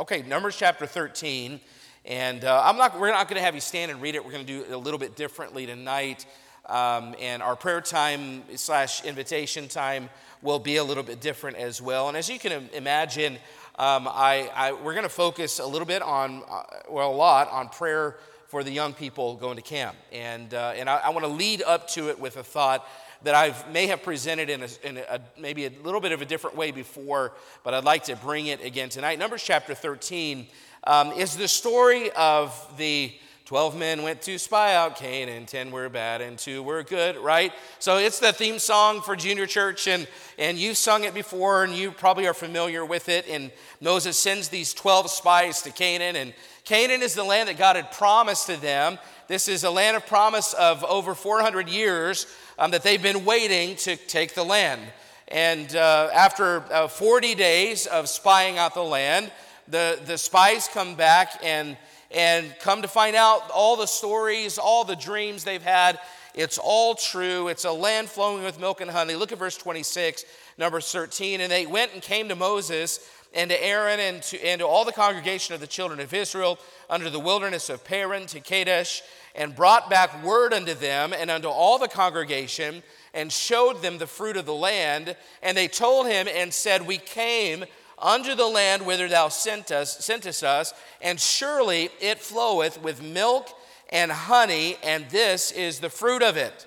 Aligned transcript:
Okay, 0.00 0.22
Numbers 0.22 0.56
chapter 0.56 0.86
13. 0.86 1.60
And 2.06 2.42
uh, 2.42 2.62
I'm 2.64 2.78
not, 2.78 2.98
we're 2.98 3.10
not 3.10 3.28
going 3.28 3.38
to 3.38 3.44
have 3.44 3.54
you 3.54 3.60
stand 3.60 3.90
and 3.90 4.00
read 4.00 4.14
it. 4.14 4.24
We're 4.24 4.32
going 4.32 4.46
to 4.46 4.50
do 4.50 4.62
it 4.62 4.72
a 4.72 4.78
little 4.78 4.98
bit 4.98 5.14
differently 5.14 5.66
tonight. 5.66 6.24
Um, 6.64 7.14
and 7.20 7.42
our 7.42 7.54
prayer 7.54 7.82
time 7.82 8.44
slash 8.56 9.04
invitation 9.04 9.68
time 9.68 10.08
will 10.40 10.58
be 10.58 10.76
a 10.76 10.84
little 10.84 11.02
bit 11.02 11.20
different 11.20 11.58
as 11.58 11.82
well. 11.82 12.08
And 12.08 12.16
as 12.16 12.30
you 12.30 12.38
can 12.38 12.70
imagine, 12.72 13.34
um, 13.78 14.08
I, 14.08 14.50
I, 14.54 14.72
we're 14.72 14.94
going 14.94 15.02
to 15.02 15.10
focus 15.10 15.58
a 15.58 15.66
little 15.66 15.86
bit 15.86 16.00
on, 16.00 16.44
uh, 16.50 16.62
well, 16.88 17.10
a 17.10 17.14
lot 17.14 17.50
on 17.50 17.68
prayer 17.68 18.16
for 18.46 18.64
the 18.64 18.70
young 18.70 18.94
people 18.94 19.36
going 19.36 19.56
to 19.56 19.62
camp. 19.62 19.96
And, 20.12 20.54
uh, 20.54 20.72
and 20.76 20.88
I, 20.88 20.96
I 20.96 21.10
want 21.10 21.26
to 21.26 21.30
lead 21.30 21.62
up 21.62 21.88
to 21.88 22.08
it 22.08 22.18
with 22.18 22.38
a 22.38 22.42
thought 22.42 22.88
that 23.22 23.34
I 23.34 23.54
may 23.70 23.86
have 23.86 24.02
presented 24.02 24.50
in, 24.50 24.62
a, 24.62 24.68
in 24.82 24.96
a, 24.98 25.20
maybe 25.38 25.66
a 25.66 25.70
little 25.82 26.00
bit 26.00 26.12
of 26.12 26.22
a 26.22 26.24
different 26.24 26.56
way 26.56 26.70
before, 26.70 27.32
but 27.64 27.74
I'd 27.74 27.84
like 27.84 28.04
to 28.04 28.16
bring 28.16 28.46
it 28.46 28.64
again 28.64 28.88
tonight. 28.88 29.18
Numbers 29.18 29.42
chapter 29.42 29.74
13 29.74 30.46
um, 30.84 31.12
is 31.12 31.36
the 31.36 31.48
story 31.48 32.10
of 32.12 32.52
the 32.78 33.12
12 33.50 33.76
men 33.76 34.04
went 34.04 34.22
to 34.22 34.38
spy 34.38 34.76
out 34.76 34.94
Canaan, 34.94 35.44
10 35.44 35.72
were 35.72 35.88
bad, 35.88 36.20
and 36.20 36.38
2 36.38 36.62
were 36.62 36.84
good, 36.84 37.16
right? 37.16 37.52
So 37.80 37.96
it's 37.96 38.20
the 38.20 38.32
theme 38.32 38.60
song 38.60 39.02
for 39.02 39.16
junior 39.16 39.46
church, 39.46 39.88
and, 39.88 40.06
and 40.38 40.56
you've 40.56 40.76
sung 40.76 41.02
it 41.02 41.14
before, 41.14 41.64
and 41.64 41.74
you 41.74 41.90
probably 41.90 42.28
are 42.28 42.32
familiar 42.32 42.84
with 42.84 43.08
it. 43.08 43.26
And 43.28 43.50
Moses 43.80 44.16
sends 44.16 44.50
these 44.50 44.72
12 44.72 45.10
spies 45.10 45.62
to 45.62 45.72
Canaan, 45.72 46.14
and 46.14 46.32
Canaan 46.70 47.02
is 47.02 47.14
the 47.14 47.24
land 47.24 47.48
that 47.48 47.58
God 47.58 47.74
had 47.74 47.90
promised 47.90 48.46
to 48.46 48.56
them. 48.56 48.96
This 49.26 49.48
is 49.48 49.64
a 49.64 49.70
land 49.72 49.96
of 49.96 50.06
promise 50.06 50.52
of 50.54 50.84
over 50.84 51.16
400 51.16 51.68
years 51.68 52.28
um, 52.60 52.70
that 52.70 52.84
they've 52.84 53.02
been 53.02 53.24
waiting 53.24 53.74
to 53.78 53.96
take 53.96 54.34
the 54.34 54.44
land. 54.44 54.80
And 55.26 55.74
uh, 55.74 56.10
after 56.14 56.62
uh, 56.72 56.86
40 56.86 57.34
days 57.34 57.86
of 57.88 58.08
spying 58.08 58.56
out 58.56 58.74
the 58.74 58.84
land, 58.84 59.32
the, 59.66 59.98
the 60.06 60.16
spies 60.16 60.68
come 60.72 60.94
back 60.94 61.40
and, 61.42 61.76
and 62.12 62.54
come 62.60 62.82
to 62.82 62.88
find 62.88 63.16
out 63.16 63.50
all 63.50 63.74
the 63.74 63.86
stories, 63.86 64.56
all 64.56 64.84
the 64.84 64.94
dreams 64.94 65.42
they've 65.42 65.60
had. 65.60 65.98
It's 66.36 66.58
all 66.58 66.94
true. 66.94 67.48
It's 67.48 67.64
a 67.64 67.72
land 67.72 68.08
flowing 68.08 68.44
with 68.44 68.60
milk 68.60 68.80
and 68.80 68.88
honey. 68.88 69.16
Look 69.16 69.32
at 69.32 69.38
verse 69.38 69.56
26, 69.56 70.24
number 70.56 70.80
13. 70.80 71.40
And 71.40 71.50
they 71.50 71.66
went 71.66 71.94
and 71.94 72.00
came 72.00 72.28
to 72.28 72.36
Moses 72.36 73.00
and 73.32 73.50
to 73.50 73.64
Aaron 73.64 74.00
and 74.00 74.22
to, 74.24 74.44
and 74.44 74.60
to 74.60 74.66
all 74.66 74.84
the 74.84 74.92
congregation 74.92 75.54
of 75.54 75.60
the 75.60 75.66
children 75.66 76.00
of 76.00 76.12
Israel 76.12 76.58
under 76.88 77.10
the 77.10 77.20
wilderness 77.20 77.68
of 77.68 77.84
Paran 77.84 78.26
to 78.26 78.40
Kadesh, 78.40 79.02
and 79.34 79.54
brought 79.54 79.88
back 79.88 80.24
word 80.24 80.52
unto 80.52 80.74
them 80.74 81.12
and 81.12 81.30
unto 81.30 81.48
all 81.48 81.78
the 81.78 81.88
congregation, 81.88 82.82
and 83.14 83.32
showed 83.32 83.80
them 83.82 83.98
the 83.98 84.06
fruit 84.06 84.36
of 84.36 84.46
the 84.46 84.54
land. 84.54 85.16
And 85.42 85.56
they 85.56 85.68
told 85.68 86.06
him 86.06 86.26
and 86.28 86.52
said, 86.52 86.86
We 86.86 86.98
came 86.98 87.64
unto 87.98 88.34
the 88.34 88.46
land 88.46 88.84
whither 88.84 89.08
thou 89.08 89.28
sent 89.28 89.70
us, 89.70 90.04
sentest 90.04 90.42
us, 90.42 90.74
and 91.00 91.20
surely 91.20 91.90
it 92.00 92.18
floweth 92.18 92.82
with 92.82 93.02
milk 93.02 93.50
and 93.90 94.10
honey, 94.10 94.76
and 94.82 95.08
this 95.10 95.52
is 95.52 95.80
the 95.80 95.90
fruit 95.90 96.22
of 96.22 96.36
it. 96.36 96.66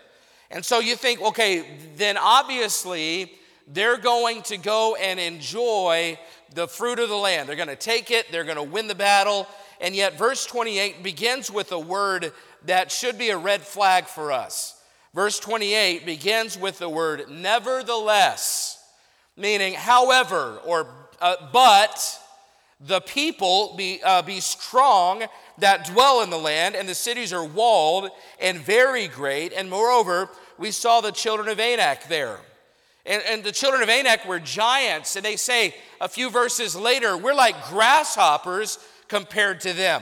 And 0.51 0.63
so 0.63 0.79
you 0.79 0.95
think, 0.95 1.21
okay, 1.21 1.65
then 1.95 2.17
obviously 2.17 3.33
they're 3.67 3.97
going 3.97 4.41
to 4.43 4.57
go 4.57 4.95
and 4.95 5.19
enjoy 5.19 6.19
the 6.53 6.67
fruit 6.67 6.99
of 6.99 7.09
the 7.09 7.15
land. 7.15 7.47
They're 7.47 7.55
going 7.55 7.67
to 7.67 7.75
take 7.75 8.11
it, 8.11 8.31
they're 8.31 8.43
going 8.43 8.57
to 8.57 8.63
win 8.63 8.87
the 8.87 8.95
battle. 8.95 9.47
And 9.81 9.95
yet, 9.95 10.17
verse 10.17 10.45
28 10.45 11.03
begins 11.03 11.51
with 11.51 11.71
a 11.71 11.79
word 11.79 12.31
that 12.65 12.91
should 12.91 13.17
be 13.17 13.29
a 13.29 13.37
red 13.37 13.61
flag 13.61 14.05
for 14.05 14.31
us. 14.31 14.79
Verse 15.13 15.39
28 15.39 16.05
begins 16.05 16.57
with 16.57 16.79
the 16.79 16.89
word 16.89 17.29
nevertheless, 17.29 18.83
meaning 19.37 19.73
however, 19.73 20.59
or 20.65 20.87
uh, 21.21 21.35
but 21.51 22.19
the 22.79 23.01
people 23.01 23.75
be, 23.77 24.01
uh, 24.03 24.21
be 24.21 24.39
strong 24.39 25.23
that 25.59 25.85
dwell 25.85 26.21
in 26.23 26.29
the 26.29 26.37
land, 26.37 26.75
and 26.75 26.89
the 26.89 26.95
cities 26.95 27.31
are 27.31 27.45
walled 27.45 28.09
and 28.41 28.57
very 28.57 29.07
great. 29.07 29.53
And 29.53 29.69
moreover, 29.69 30.29
we 30.57 30.71
saw 30.71 30.99
the 30.99 31.11
children 31.11 31.47
of 31.47 31.59
Anak 31.59 32.07
there. 32.07 32.39
And, 33.05 33.21
and, 33.27 33.43
the 33.43 33.51
children 33.51 33.83
of 33.83 33.89
Anak 33.89 34.25
were 34.25 34.39
giants, 34.39 35.17
and 35.17 35.25
they 35.25 35.35
say 35.35 35.75
a 35.99 36.07
few 36.07 36.29
verses 36.29 36.73
later, 36.73 37.17
we're 37.17 37.33
like 37.33 37.67
grasshoppers 37.67 38.79
compared 39.09 39.59
to 39.61 39.73
them. 39.73 40.01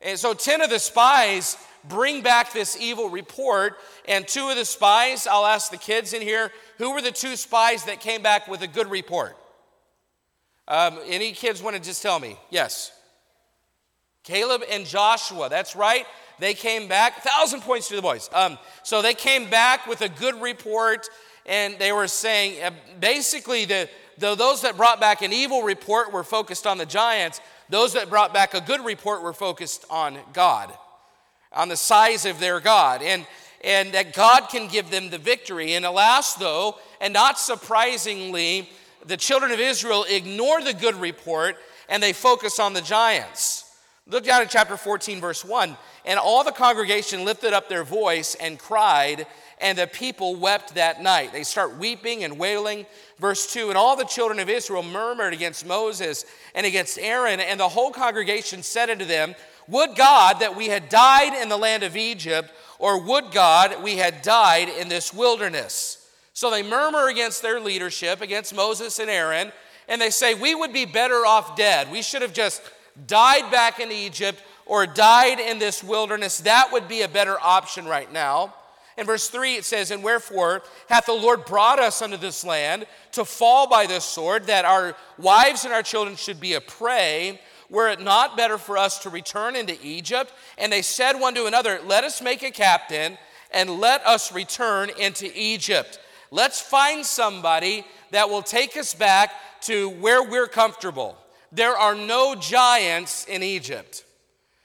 And 0.00 0.18
so 0.18 0.32
10 0.32 0.62
of 0.62 0.70
the 0.70 0.78
spies 0.78 1.58
bring 1.84 2.22
back 2.22 2.52
this 2.52 2.76
evil 2.80 3.10
report, 3.10 3.76
and 4.06 4.26
two 4.26 4.48
of 4.48 4.56
the 4.56 4.64
spies, 4.64 5.26
I'll 5.26 5.46
ask 5.46 5.70
the 5.70 5.76
kids 5.76 6.12
in 6.12 6.22
here, 6.22 6.50
who 6.78 6.94
were 6.94 7.02
the 7.02 7.10
two 7.10 7.36
spies 7.36 7.84
that 7.84 8.00
came 8.00 8.22
back 8.22 8.48
with 8.48 8.62
a 8.62 8.66
good 8.66 8.90
report? 8.90 9.36
Um, 10.68 10.98
any 11.06 11.32
kids 11.32 11.62
want 11.62 11.76
to 11.76 11.82
just 11.82 12.02
tell 12.02 12.18
me? 12.18 12.38
Yes. 12.50 12.92
Caleb 14.24 14.62
and 14.70 14.86
Joshua, 14.86 15.48
that's 15.48 15.74
right. 15.74 16.06
They 16.38 16.54
came 16.54 16.88
back, 16.88 17.22
thousand 17.22 17.60
points 17.60 17.88
to 17.88 17.96
the 17.96 18.02
boys. 18.02 18.30
Um, 18.32 18.58
so 18.82 19.02
they 19.02 19.14
came 19.14 19.50
back 19.50 19.86
with 19.86 20.00
a 20.00 20.08
good 20.08 20.40
report, 20.40 21.08
and 21.46 21.78
they 21.78 21.92
were 21.92 22.08
saying 22.08 22.62
uh, 22.62 22.70
basically, 23.00 23.64
the, 23.64 23.88
the, 24.18 24.34
those 24.34 24.62
that 24.62 24.76
brought 24.76 25.00
back 25.00 25.22
an 25.22 25.32
evil 25.32 25.62
report 25.62 26.12
were 26.12 26.24
focused 26.24 26.66
on 26.66 26.78
the 26.78 26.86
giants, 26.86 27.40
those 27.68 27.94
that 27.94 28.10
brought 28.10 28.34
back 28.34 28.54
a 28.54 28.60
good 28.60 28.84
report 28.84 29.22
were 29.22 29.32
focused 29.32 29.84
on 29.90 30.18
God, 30.32 30.72
on 31.52 31.68
the 31.68 31.76
size 31.76 32.26
of 32.26 32.38
their 32.38 32.60
God, 32.60 33.02
and, 33.02 33.26
and 33.64 33.92
that 33.92 34.12
God 34.12 34.48
can 34.48 34.68
give 34.68 34.90
them 34.90 35.10
the 35.10 35.18
victory. 35.18 35.74
And 35.74 35.84
alas, 35.84 36.34
though, 36.34 36.78
and 37.00 37.12
not 37.12 37.38
surprisingly, 37.38 38.68
the 39.06 39.16
children 39.16 39.50
of 39.52 39.60
Israel 39.60 40.04
ignore 40.08 40.62
the 40.62 40.74
good 40.74 40.96
report 40.96 41.56
and 41.88 42.02
they 42.02 42.12
focus 42.12 42.58
on 42.58 42.72
the 42.72 42.80
giants. 42.80 43.64
Look 44.06 44.24
down 44.24 44.42
at 44.42 44.50
chapter 44.50 44.76
14, 44.76 45.20
verse 45.20 45.44
1. 45.44 45.76
And 46.04 46.18
all 46.18 46.42
the 46.42 46.52
congregation 46.52 47.24
lifted 47.24 47.52
up 47.52 47.68
their 47.68 47.84
voice 47.84 48.34
and 48.34 48.58
cried, 48.58 49.26
and 49.62 49.78
the 49.78 49.86
people 49.86 50.34
wept 50.34 50.74
that 50.74 51.02
night. 51.02 51.32
They 51.32 51.44
start 51.44 51.78
weeping 51.78 52.24
and 52.24 52.38
wailing. 52.38 52.84
Verse 53.18 53.50
2 53.52 53.68
And 53.68 53.78
all 53.78 53.96
the 53.96 54.04
children 54.04 54.40
of 54.40 54.50
Israel 54.50 54.82
murmured 54.82 55.32
against 55.32 55.64
Moses 55.64 56.26
and 56.54 56.66
against 56.66 56.98
Aaron, 56.98 57.40
and 57.40 57.58
the 57.58 57.68
whole 57.68 57.92
congregation 57.92 58.62
said 58.62 58.90
unto 58.90 59.04
them, 59.04 59.34
Would 59.68 59.96
God 59.96 60.40
that 60.40 60.56
we 60.56 60.66
had 60.66 60.88
died 60.88 61.40
in 61.40 61.48
the 61.48 61.56
land 61.56 61.84
of 61.84 61.96
Egypt, 61.96 62.50
or 62.78 63.00
would 63.00 63.30
God 63.30 63.82
we 63.82 63.96
had 63.96 64.20
died 64.22 64.68
in 64.68 64.88
this 64.88 65.14
wilderness? 65.14 66.10
So 66.34 66.50
they 66.50 66.62
murmur 66.62 67.08
against 67.08 67.40
their 67.40 67.60
leadership, 67.60 68.20
against 68.20 68.54
Moses 68.54 68.98
and 68.98 69.08
Aaron, 69.08 69.52
and 69.88 70.00
they 70.00 70.10
say, 70.10 70.34
We 70.34 70.54
would 70.54 70.72
be 70.72 70.86
better 70.86 71.24
off 71.24 71.56
dead. 71.56 71.90
We 71.90 72.02
should 72.02 72.22
have 72.22 72.34
just 72.34 72.62
died 73.06 73.50
back 73.52 73.78
in 73.78 73.92
Egypt 73.92 74.42
or 74.66 74.86
died 74.86 75.38
in 75.38 75.60
this 75.60 75.84
wilderness. 75.84 76.38
That 76.38 76.70
would 76.72 76.88
be 76.88 77.02
a 77.02 77.08
better 77.08 77.38
option 77.40 77.86
right 77.86 78.12
now. 78.12 78.54
In 78.96 79.06
verse 79.06 79.28
3, 79.28 79.54
it 79.54 79.64
says, 79.64 79.90
And 79.90 80.02
wherefore 80.02 80.62
hath 80.88 81.06
the 81.06 81.12
Lord 81.12 81.44
brought 81.44 81.78
us 81.78 82.02
unto 82.02 82.16
this 82.16 82.44
land 82.44 82.86
to 83.12 83.24
fall 83.24 83.68
by 83.68 83.86
this 83.86 84.04
sword, 84.04 84.46
that 84.46 84.64
our 84.64 84.94
wives 85.18 85.64
and 85.64 85.72
our 85.72 85.82
children 85.82 86.16
should 86.16 86.40
be 86.40 86.54
a 86.54 86.60
prey? 86.60 87.40
Were 87.70 87.88
it 87.88 88.00
not 88.00 88.36
better 88.36 88.58
for 88.58 88.76
us 88.76 88.98
to 89.00 89.10
return 89.10 89.56
into 89.56 89.76
Egypt? 89.82 90.32
And 90.58 90.70
they 90.70 90.82
said 90.82 91.14
one 91.14 91.34
to 91.34 91.46
another, 91.46 91.80
Let 91.86 92.04
us 92.04 92.20
make 92.20 92.42
a 92.42 92.50
captain, 92.50 93.16
and 93.50 93.70
let 93.70 94.06
us 94.06 94.32
return 94.32 94.90
into 94.98 95.30
Egypt. 95.34 95.98
Let's 96.30 96.60
find 96.60 97.04
somebody 97.04 97.84
that 98.10 98.28
will 98.28 98.42
take 98.42 98.76
us 98.76 98.94
back 98.94 99.30
to 99.62 99.88
where 99.88 100.22
we're 100.22 100.48
comfortable. 100.48 101.16
There 101.50 101.76
are 101.76 101.94
no 101.94 102.34
giants 102.34 103.26
in 103.26 103.42
Egypt. 103.42 104.04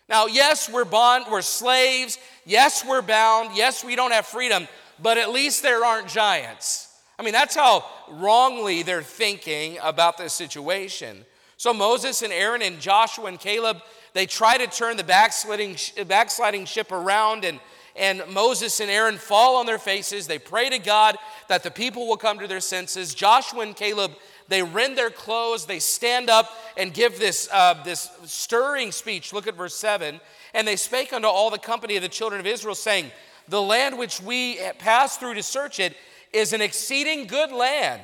Now, 0.09 0.28
yes, 0.28 0.69
we're 0.69 0.85
bond, 0.85 1.25
we're 1.29 1.41
slaves. 1.41 2.18
Yes, 2.45 2.85
we're 2.85 3.01
bound. 3.01 3.56
Yes, 3.56 3.84
we 3.84 3.95
don't 3.95 4.12
have 4.12 4.25
freedom, 4.25 4.68
but 5.01 5.18
at 5.18 5.31
least 5.31 5.63
there 5.63 5.84
aren't 5.84 6.07
giants. 6.07 6.88
I 7.19 7.23
mean, 7.23 7.34
that's 7.34 7.56
how 7.56 7.85
wrongly 8.09 8.84
they're 8.84 9.01
thinking 9.01 9.78
about 9.81 10.18
this 10.18 10.34
situation. 10.34 11.25
So 11.57 11.73
Moses 11.73 12.22
and 12.22 12.31
Aaron 12.31 12.62
and 12.62 12.79
Joshua 12.79 13.25
and 13.25 13.40
Caleb, 13.40 13.81
they 14.13 14.27
try 14.27 14.57
to 14.57 14.68
turn 14.68 14.95
the 14.95 15.04
backsliding, 15.04 15.77
backsliding 16.07 16.65
ship 16.65 16.92
around 16.92 17.44
and 17.44 17.60
and 17.98 18.21
Moses 18.30 18.80
and 18.80 18.92
Aaron 18.92 19.18
fall 19.18 19.56
on 19.56 19.65
their 19.65 19.80
faces. 19.80 20.27
They 20.27 20.38
pray 20.38 20.69
to 20.69 20.77
God 20.77 21.18
that 21.48 21.63
the 21.63 21.71
people 21.71 22.07
will 22.07 22.18
come 22.18 22.38
to 22.39 22.48
their 22.48 22.60
senses. 22.60 23.15
Joshua 23.15 23.62
and 23.62 23.75
Caleb, 23.75 24.12
they 24.48 24.64
rend 24.64 24.98
their 24.98 25.10
clothes, 25.10 25.66
they 25.66 25.80
stand 25.80 26.30
up 26.30 26.50
and 26.78 26.94
give 26.94 27.20
this, 27.20 27.50
uh, 27.52 27.82
this 27.84 28.10
stirring 28.26 28.92
speech. 28.92 29.34
Look 29.34 29.48
at 29.48 29.56
verse 29.56 29.76
7. 29.76 30.20
And 30.54 30.68
they 30.68 30.76
spake 30.76 31.14
unto 31.14 31.28
all 31.28 31.50
the 31.50 31.58
company 31.58 31.96
of 31.96 32.02
the 32.02 32.10
children 32.10 32.40
of 32.40 32.48
Israel, 32.48 32.76
saying, 32.76 33.12
The 33.48 33.62
land 33.62 33.98
which 33.98 34.22
we 34.22 34.60
pass 34.80 35.18
through 35.18 35.34
to 35.36 35.44
search 35.44 35.80
it 35.80 35.96
is 36.32 36.54
an 36.54 36.62
exceeding 36.62 37.28
good 37.28 37.52
land. 37.52 38.02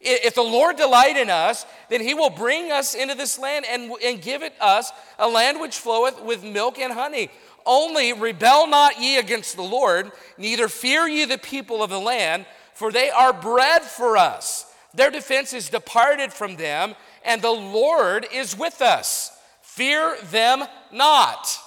If 0.00 0.34
the 0.34 0.42
Lord 0.42 0.76
delight 0.76 1.16
in 1.16 1.30
us, 1.30 1.64
then 1.88 2.00
he 2.00 2.14
will 2.14 2.30
bring 2.30 2.70
us 2.70 2.94
into 2.94 3.14
this 3.14 3.38
land 3.38 3.64
and, 3.68 3.90
and 4.04 4.20
give 4.20 4.42
it 4.42 4.54
us 4.60 4.92
a 5.18 5.28
land 5.28 5.60
which 5.60 5.78
floweth 5.78 6.22
with 6.22 6.44
milk 6.44 6.78
and 6.78 6.92
honey. 6.92 7.30
Only 7.64 8.12
rebel 8.12 8.68
not 8.68 9.00
ye 9.00 9.18
against 9.18 9.56
the 9.56 9.62
Lord, 9.62 10.12
neither 10.38 10.68
fear 10.68 11.08
ye 11.08 11.24
the 11.24 11.38
people 11.38 11.82
of 11.82 11.90
the 11.90 11.98
land, 11.98 12.46
for 12.74 12.92
they 12.92 13.10
are 13.10 13.32
bread 13.32 13.82
for 13.82 14.16
us. 14.16 14.72
Their 14.96 15.10
defense 15.10 15.52
is 15.52 15.68
departed 15.68 16.32
from 16.32 16.56
them, 16.56 16.94
and 17.24 17.40
the 17.40 17.50
Lord 17.50 18.26
is 18.32 18.58
with 18.58 18.80
us. 18.82 19.30
Fear 19.62 20.16
them 20.30 20.64
not. 20.90 21.58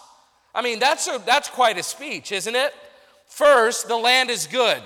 I 0.54 0.64
mean, 0.64 0.80
that's, 0.80 1.08
a, 1.08 1.22
that's 1.26 1.48
quite 1.48 1.78
a 1.78 1.84
speech, 1.84 2.32
isn't 2.32 2.56
it? 2.56 2.74
First, 3.28 3.88
the 3.88 3.96
land 3.96 4.32
is 4.32 4.48
good. 4.48 4.82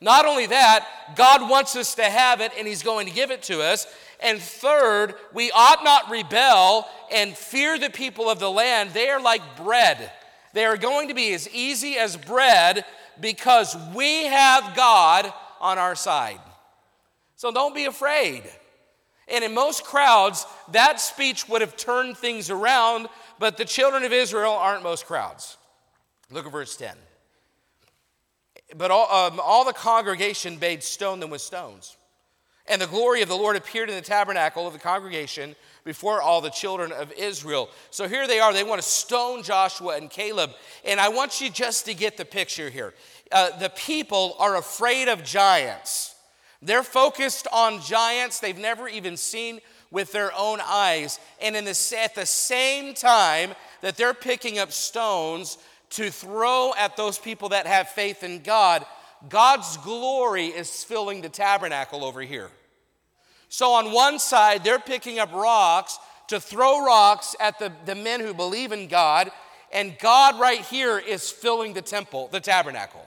Not 0.00 0.24
only 0.24 0.46
that, 0.46 0.86
God 1.16 1.50
wants 1.50 1.74
us 1.74 1.96
to 1.96 2.04
have 2.04 2.40
it 2.40 2.52
and 2.56 2.66
He's 2.66 2.82
going 2.82 3.06
to 3.06 3.12
give 3.12 3.32
it 3.32 3.42
to 3.44 3.60
us. 3.60 3.86
And 4.22 4.40
third, 4.40 5.14
we 5.34 5.50
ought 5.50 5.82
not 5.82 6.10
rebel 6.10 6.86
and 7.12 7.36
fear 7.36 7.78
the 7.78 7.90
people 7.90 8.30
of 8.30 8.38
the 8.38 8.50
land. 8.50 8.90
They 8.90 9.10
are 9.10 9.20
like 9.20 9.42
bread. 9.56 10.12
They 10.52 10.64
are 10.64 10.76
going 10.76 11.08
to 11.08 11.14
be 11.14 11.34
as 11.34 11.48
easy 11.50 11.96
as 11.96 12.16
bread 12.16 12.84
because 13.20 13.76
we 13.94 14.26
have 14.26 14.76
God 14.76 15.30
on 15.60 15.76
our 15.76 15.96
side. 15.96 16.40
So 17.40 17.50
don't 17.50 17.74
be 17.74 17.86
afraid. 17.86 18.42
And 19.26 19.42
in 19.42 19.54
most 19.54 19.82
crowds, 19.82 20.44
that 20.72 21.00
speech 21.00 21.48
would 21.48 21.62
have 21.62 21.74
turned 21.74 22.18
things 22.18 22.50
around, 22.50 23.08
but 23.38 23.56
the 23.56 23.64
children 23.64 24.02
of 24.02 24.12
Israel 24.12 24.52
aren't 24.52 24.82
most 24.82 25.06
crowds. 25.06 25.56
Look 26.30 26.44
at 26.44 26.52
verse 26.52 26.76
10. 26.76 26.94
But 28.76 28.90
all, 28.90 29.10
um, 29.10 29.40
all 29.42 29.64
the 29.64 29.72
congregation 29.72 30.58
bade 30.58 30.82
stone 30.82 31.18
them 31.18 31.30
with 31.30 31.40
stones. 31.40 31.96
And 32.66 32.78
the 32.78 32.86
glory 32.86 33.22
of 33.22 33.30
the 33.30 33.36
Lord 33.36 33.56
appeared 33.56 33.88
in 33.88 33.96
the 33.96 34.02
tabernacle 34.02 34.66
of 34.66 34.74
the 34.74 34.78
congregation 34.78 35.56
before 35.82 36.20
all 36.20 36.42
the 36.42 36.50
children 36.50 36.92
of 36.92 37.10
Israel. 37.12 37.70
So 37.90 38.06
here 38.06 38.28
they 38.28 38.38
are. 38.38 38.52
They 38.52 38.64
want 38.64 38.82
to 38.82 38.86
stone 38.86 39.42
Joshua 39.42 39.96
and 39.96 40.10
Caleb. 40.10 40.50
And 40.84 41.00
I 41.00 41.08
want 41.08 41.40
you 41.40 41.48
just 41.48 41.86
to 41.86 41.94
get 41.94 42.18
the 42.18 42.26
picture 42.26 42.68
here. 42.68 42.92
Uh, 43.32 43.58
the 43.58 43.70
people 43.70 44.36
are 44.38 44.56
afraid 44.56 45.08
of 45.08 45.24
giants. 45.24 46.16
They're 46.62 46.82
focused 46.82 47.46
on 47.52 47.80
giants 47.80 48.38
they've 48.40 48.56
never 48.56 48.88
even 48.88 49.16
seen 49.16 49.60
with 49.90 50.12
their 50.12 50.32
own 50.36 50.60
eyes. 50.62 51.18
And 51.40 51.56
in 51.56 51.64
the, 51.64 51.98
at 51.98 52.14
the 52.14 52.26
same 52.26 52.94
time 52.94 53.54
that 53.80 53.96
they're 53.96 54.14
picking 54.14 54.58
up 54.58 54.72
stones 54.72 55.58
to 55.90 56.10
throw 56.10 56.72
at 56.78 56.96
those 56.96 57.18
people 57.18 57.48
that 57.50 57.66
have 57.66 57.88
faith 57.88 58.22
in 58.22 58.42
God, 58.42 58.84
God's 59.28 59.76
glory 59.78 60.46
is 60.46 60.84
filling 60.84 61.20
the 61.20 61.28
tabernacle 61.28 62.04
over 62.04 62.20
here. 62.20 62.50
So 63.48 63.72
on 63.72 63.92
one 63.92 64.18
side, 64.18 64.62
they're 64.62 64.78
picking 64.78 65.18
up 65.18 65.32
rocks 65.32 65.98
to 66.28 66.38
throw 66.38 66.84
rocks 66.84 67.34
at 67.40 67.58
the, 67.58 67.72
the 67.86 67.96
men 67.96 68.20
who 68.20 68.32
believe 68.32 68.70
in 68.70 68.86
God, 68.86 69.32
and 69.72 69.98
God 69.98 70.38
right 70.38 70.60
here 70.60 70.98
is 70.98 71.30
filling 71.30 71.72
the 71.72 71.82
temple, 71.82 72.28
the 72.30 72.38
tabernacle. 72.38 73.04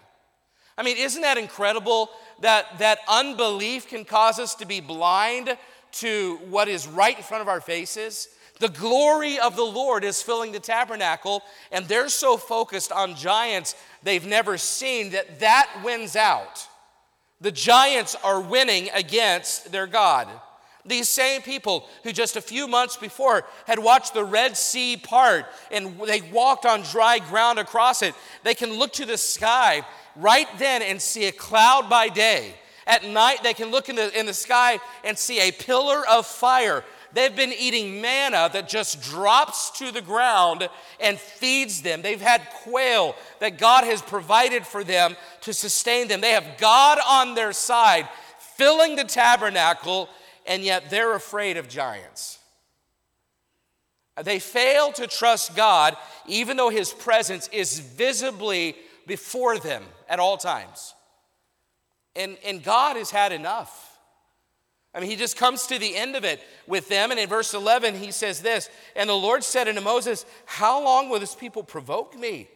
I 0.78 0.84
mean, 0.84 0.98
isn't 0.98 1.22
that 1.22 1.38
incredible 1.38 2.10
that, 2.42 2.80
that 2.80 3.00
unbelief 3.08 3.88
can 3.88 4.06
cause 4.06 4.40
us 4.40 4.56
to 4.56 4.66
be 4.66 4.82
blind 4.82 5.56
to 5.94 6.38
what 6.50 6.68
is 6.68 6.88
right 6.88 7.16
in 7.16 7.24
front 7.24 7.42
of 7.42 7.48
our 7.48 7.62
faces? 7.62 8.30
The 8.60 8.70
glory 8.70 9.40
of 9.40 9.56
the 9.56 9.64
Lord 9.64 10.04
is 10.04 10.22
filling 10.22 10.52
the 10.52 10.60
tabernacle, 10.60 11.44
and 11.72 11.86
they're 11.88 12.10
so 12.10 12.38
focused 12.38 12.92
on 12.92 13.16
giants 13.16 13.76
they've 14.04 14.26
never 14.26 14.58
seen 14.58 15.12
that 15.12 15.40
that 15.40 15.70
wins 15.84 16.16
out. 16.16 16.68
The 17.42 17.52
giants 17.52 18.16
are 18.24 18.40
winning 18.40 18.90
against 18.94 19.72
their 19.72 19.88
God. 19.88 20.28
These 20.86 21.08
same 21.08 21.42
people 21.42 21.88
who 22.04 22.12
just 22.12 22.36
a 22.36 22.42
few 22.42 22.68
months 22.68 22.98
before 22.98 23.46
had 23.68 23.80
watched 23.80 24.14
the 24.14 24.26
Red 24.26 24.58
Sea 24.58 24.98
part 24.98 25.46
and 25.72 26.00
they 26.02 26.22
walked 26.22 26.66
on 26.66 26.82
dry 26.84 27.20
ground 27.20 27.58
across 27.58 28.02
it, 28.02 28.14
they 28.44 28.54
can 28.54 28.74
look 28.74 28.92
to 28.94 29.06
the 29.06 29.18
sky 29.18 29.86
right 30.16 30.48
then 30.58 30.82
and 30.82 31.02
see 31.02 31.26
a 31.26 31.32
cloud 31.32 31.90
by 31.90 32.10
day. 32.10 32.54
At 32.86 33.06
night, 33.06 33.44
they 33.44 33.54
can 33.54 33.72
look 33.72 33.88
in 33.88 33.96
the, 33.96 34.18
in 34.18 34.26
the 34.26 34.34
sky 34.34 34.80
and 35.04 35.18
see 35.18 35.40
a 35.40 35.52
pillar 35.52 36.04
of 36.10 36.26
fire 36.26 36.84
They've 37.14 37.36
been 37.36 37.54
eating 37.54 38.02
manna 38.02 38.50
that 38.54 38.68
just 38.68 39.02
drops 39.04 39.70
to 39.78 39.92
the 39.92 40.02
ground 40.02 40.68
and 41.00 41.20
feeds 41.20 41.84
them. 41.84 42.02
They've 42.02 42.20
had 42.20 42.50
quail 42.64 43.16
that 43.40 43.60
God 43.60 43.84
has 43.84 44.02
provided 44.02 44.66
for 44.66 44.84
them 44.84 45.16
to 45.42 45.54
sustain 45.54 46.08
them. 46.08 46.22
They 46.22 46.32
have 46.32 46.58
God 46.58 46.98
on 47.08 47.36
their 47.36 47.54
side, 47.54 48.10
filling 48.40 48.96
the 48.96 49.04
tabernacle, 49.04 50.10
and 50.48 50.64
yet 50.64 50.90
they're 50.90 51.16
afraid 51.16 51.58
of 51.58 51.70
giants. 51.70 52.40
They 54.24 54.40
fail 54.40 54.92
to 54.94 55.06
trust 55.06 55.56
God, 55.56 55.96
even 56.28 56.58
though 56.58 56.70
His 56.70 56.92
presence 56.92 57.48
is 57.52 57.80
visibly 57.80 58.76
before 59.06 59.60
them 59.60 59.84
at 60.14 60.20
all 60.20 60.38
times. 60.38 60.94
And, 62.16 62.38
and 62.46 62.64
God 62.64 62.98
has 62.98 63.10
had 63.10 63.32
enough. 63.32 63.98
I 64.94 65.00
mean, 65.00 65.10
he 65.10 65.16
just 65.16 65.38
comes 65.38 65.66
to 65.68 65.80
the 65.80 65.96
end 65.96 66.16
of 66.16 66.24
it 66.24 66.40
with 66.68 66.88
them. 66.88 67.10
And 67.10 67.20
in 67.20 67.28
verse 67.28 67.56
11, 67.56 67.96
he 67.96 68.12
says 68.12 68.40
this 68.40 68.70
And 68.96 69.10
the 69.10 69.16
Lord 69.16 69.44
said 69.44 69.68
unto 69.68 69.82
Moses, 69.82 70.28
How 70.46 70.84
long 70.84 71.10
will 71.10 71.20
this 71.20 71.34
people 71.34 71.64
provoke 71.64 72.16
me? 72.16 72.48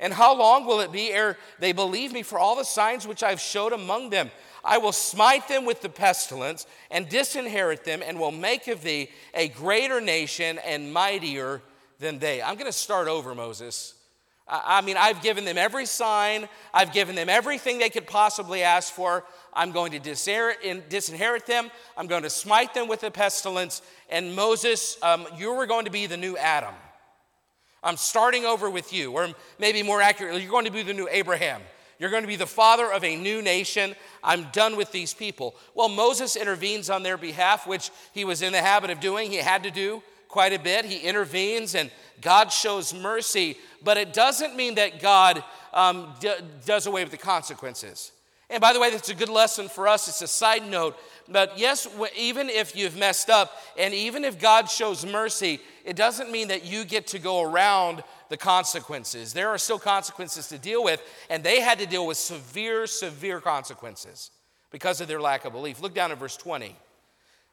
And 0.00 0.14
how 0.14 0.34
long 0.34 0.64
will 0.64 0.80
it 0.80 0.92
be 0.92 1.12
ere 1.12 1.36
they 1.58 1.72
believe 1.72 2.10
me 2.10 2.22
for 2.22 2.38
all 2.38 2.56
the 2.56 2.64
signs 2.64 3.06
which 3.06 3.22
I've 3.22 3.40
showed 3.40 3.74
among 3.74 4.08
them? 4.08 4.30
I 4.64 4.78
will 4.78 4.92
smite 4.92 5.46
them 5.46 5.66
with 5.66 5.82
the 5.82 5.90
pestilence 5.90 6.66
and 6.90 7.06
disinherit 7.06 7.84
them, 7.84 8.02
and 8.02 8.18
will 8.18 8.32
make 8.32 8.66
of 8.66 8.82
thee 8.82 9.10
a 9.34 9.48
greater 9.48 10.00
nation 10.00 10.58
and 10.64 10.90
mightier 10.90 11.60
than 11.98 12.18
they. 12.18 12.40
I'm 12.40 12.54
going 12.54 12.64
to 12.64 12.72
start 12.72 13.08
over, 13.08 13.34
Moses. 13.34 13.94
I 14.46 14.82
mean, 14.82 14.96
I've 14.98 15.22
given 15.22 15.46
them 15.46 15.56
every 15.56 15.86
sign, 15.86 16.48
I've 16.74 16.92
given 16.92 17.14
them 17.14 17.30
everything 17.30 17.78
they 17.78 17.88
could 17.88 18.06
possibly 18.06 18.62
ask 18.62 18.92
for. 18.92 19.24
I'm 19.54 19.72
going 19.72 19.92
to 19.92 20.00
disinherit 20.00 21.46
them. 21.46 21.70
I'm 21.96 22.06
going 22.08 22.24
to 22.24 22.30
smite 22.30 22.74
them 22.74 22.88
with 22.88 23.00
the 23.00 23.10
pestilence. 23.10 23.80
And 24.10 24.34
Moses, 24.34 24.98
um, 25.02 25.26
you 25.38 25.50
are 25.52 25.66
going 25.66 25.86
to 25.86 25.90
be 25.90 26.06
the 26.06 26.16
new 26.16 26.36
Adam. 26.36 26.74
I'm 27.82 27.96
starting 27.96 28.44
over 28.44 28.68
with 28.68 28.92
you, 28.92 29.12
or 29.12 29.28
maybe 29.58 29.82
more 29.82 30.02
accurately, 30.02 30.42
you're 30.42 30.50
going 30.50 30.64
to 30.64 30.70
be 30.70 30.82
the 30.82 30.94
new 30.94 31.08
Abraham. 31.10 31.62
You're 31.98 32.10
going 32.10 32.22
to 32.22 32.28
be 32.28 32.36
the 32.36 32.46
father 32.46 32.92
of 32.92 33.04
a 33.04 33.16
new 33.16 33.40
nation. 33.40 33.94
I'm 34.22 34.48
done 34.52 34.76
with 34.76 34.90
these 34.90 35.14
people. 35.14 35.54
Well, 35.74 35.88
Moses 35.88 36.34
intervenes 36.34 36.90
on 36.90 37.02
their 37.02 37.16
behalf, 37.16 37.66
which 37.66 37.90
he 38.12 38.24
was 38.24 38.42
in 38.42 38.52
the 38.52 38.60
habit 38.60 38.90
of 38.90 39.00
doing. 39.00 39.30
He 39.30 39.36
had 39.36 39.62
to 39.62 39.70
do 39.70 40.02
quite 40.34 40.52
a 40.52 40.58
bit. 40.58 40.84
He 40.84 40.98
intervenes 40.98 41.76
and 41.76 41.92
God 42.20 42.48
shows 42.48 42.92
mercy, 42.92 43.56
but 43.84 43.96
it 43.96 44.12
doesn't 44.12 44.56
mean 44.56 44.74
that 44.74 45.00
God 45.00 45.44
um, 45.72 46.12
d- 46.18 46.34
does 46.66 46.88
away 46.88 47.04
with 47.04 47.12
the 47.12 47.16
consequences. 47.16 48.10
And 48.50 48.60
by 48.60 48.72
the 48.72 48.80
way, 48.80 48.90
that's 48.90 49.08
a 49.10 49.14
good 49.14 49.28
lesson 49.28 49.68
for 49.68 49.86
us. 49.86 50.08
It's 50.08 50.22
a 50.22 50.26
side 50.26 50.68
note. 50.68 50.98
But 51.28 51.56
yes, 51.56 51.86
even 52.18 52.50
if 52.50 52.74
you've 52.74 52.96
messed 52.96 53.30
up, 53.30 53.52
and 53.78 53.94
even 53.94 54.24
if 54.24 54.40
God 54.40 54.68
shows 54.68 55.06
mercy, 55.06 55.60
it 55.84 55.94
doesn't 55.94 56.32
mean 56.32 56.48
that 56.48 56.64
you 56.64 56.84
get 56.84 57.06
to 57.08 57.20
go 57.20 57.42
around 57.42 58.02
the 58.28 58.36
consequences. 58.36 59.32
There 59.34 59.50
are 59.50 59.58
still 59.58 59.78
consequences 59.78 60.48
to 60.48 60.58
deal 60.58 60.82
with, 60.82 61.00
and 61.30 61.44
they 61.44 61.60
had 61.60 61.78
to 61.78 61.86
deal 61.86 62.08
with 62.08 62.16
severe, 62.16 62.88
severe 62.88 63.40
consequences 63.40 64.32
because 64.72 65.00
of 65.00 65.06
their 65.06 65.20
lack 65.20 65.44
of 65.44 65.52
belief. 65.52 65.80
Look 65.80 65.94
down 65.94 66.10
at 66.10 66.18
verse 66.18 66.36
20. 66.36 66.76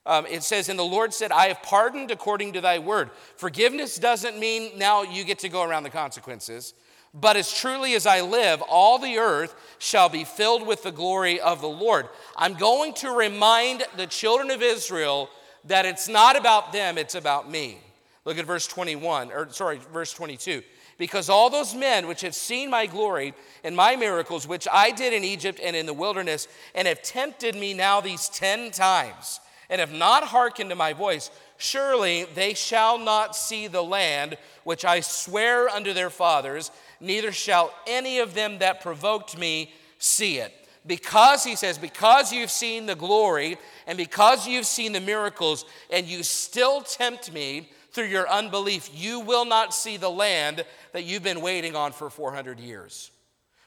Um, 0.05 0.25
it 0.25 0.43
says, 0.43 0.69
And 0.69 0.79
the 0.79 0.83
Lord 0.83 1.13
said, 1.13 1.31
I 1.31 1.47
have 1.47 1.61
pardoned 1.61 2.11
according 2.11 2.53
to 2.53 2.61
thy 2.61 2.79
word. 2.79 3.11
Forgiveness 3.35 3.97
doesn't 3.97 4.39
mean 4.39 4.77
now 4.77 5.03
you 5.03 5.23
get 5.23 5.39
to 5.39 5.49
go 5.49 5.63
around 5.63 5.83
the 5.83 5.89
consequences. 5.89 6.73
But 7.13 7.35
as 7.35 7.53
truly 7.53 7.93
as 7.93 8.05
I 8.05 8.21
live, 8.21 8.61
all 8.61 8.97
the 8.97 9.17
earth 9.17 9.53
shall 9.79 10.07
be 10.07 10.23
filled 10.23 10.65
with 10.65 10.83
the 10.83 10.91
glory 10.91 11.41
of 11.41 11.59
the 11.59 11.67
Lord. 11.67 12.07
I'm 12.37 12.53
going 12.53 12.93
to 12.95 13.11
remind 13.11 13.83
the 13.97 14.07
children 14.07 14.49
of 14.49 14.61
Israel 14.61 15.29
that 15.65 15.85
it's 15.85 16.07
not 16.07 16.37
about 16.37 16.71
them, 16.71 16.97
it's 16.97 17.15
about 17.15 17.51
me. 17.51 17.79
Look 18.23 18.37
at 18.37 18.45
verse 18.45 18.67
21, 18.67 19.31
or 19.31 19.49
sorry, 19.51 19.79
verse 19.91 20.13
22. 20.13 20.61
Because 20.97 21.29
all 21.29 21.49
those 21.49 21.73
men 21.73 22.07
which 22.07 22.21
have 22.21 22.35
seen 22.35 22.69
my 22.69 22.85
glory 22.85 23.33
and 23.63 23.75
my 23.75 23.95
miracles, 23.95 24.47
which 24.47 24.67
I 24.71 24.91
did 24.91 25.13
in 25.13 25.23
Egypt 25.23 25.59
and 25.61 25.75
in 25.75 25.87
the 25.87 25.93
wilderness, 25.93 26.47
and 26.75 26.87
have 26.87 27.01
tempted 27.01 27.55
me 27.55 27.73
now 27.73 27.99
these 27.99 28.29
ten 28.29 28.71
times, 28.71 29.39
and 29.71 29.79
have 29.79 29.91
not 29.91 30.25
hearkened 30.25 30.69
to 30.69 30.75
my 30.75 30.93
voice, 30.93 31.31
surely 31.57 32.25
they 32.35 32.53
shall 32.53 32.99
not 32.99 33.35
see 33.35 33.65
the 33.67 33.81
land 33.81 34.37
which 34.65 34.85
I 34.85 34.99
swear 34.99 35.69
unto 35.69 35.93
their 35.93 36.11
fathers 36.11 36.69
neither 36.99 37.31
shall 37.31 37.73
any 37.87 38.19
of 38.19 38.33
them 38.33 38.59
that 38.59 38.81
provoked 38.81 39.37
me 39.37 39.73
see 39.97 40.37
it. 40.37 40.53
Because, 40.85 41.43
he 41.43 41.55
says, 41.55 41.77
because 41.77 42.33
you've 42.33 42.51
seen 42.51 42.85
the 42.85 42.95
glory 42.95 43.57
and 43.87 43.97
because 43.97 44.47
you've 44.47 44.65
seen 44.65 44.93
the 44.93 44.99
miracles 44.99 45.65
and 45.89 46.05
you 46.07 46.23
still 46.23 46.81
tempt 46.81 47.31
me 47.31 47.69
through 47.91 48.05
your 48.05 48.27
unbelief, 48.27 48.89
you 48.93 49.19
will 49.19 49.45
not 49.45 49.73
see 49.73 49.97
the 49.97 50.09
land 50.09 50.65
that 50.93 51.03
you've 51.03 51.23
been 51.23 51.41
waiting 51.41 51.75
on 51.75 51.91
for 51.91 52.09
400 52.09 52.59
years. 52.59 53.11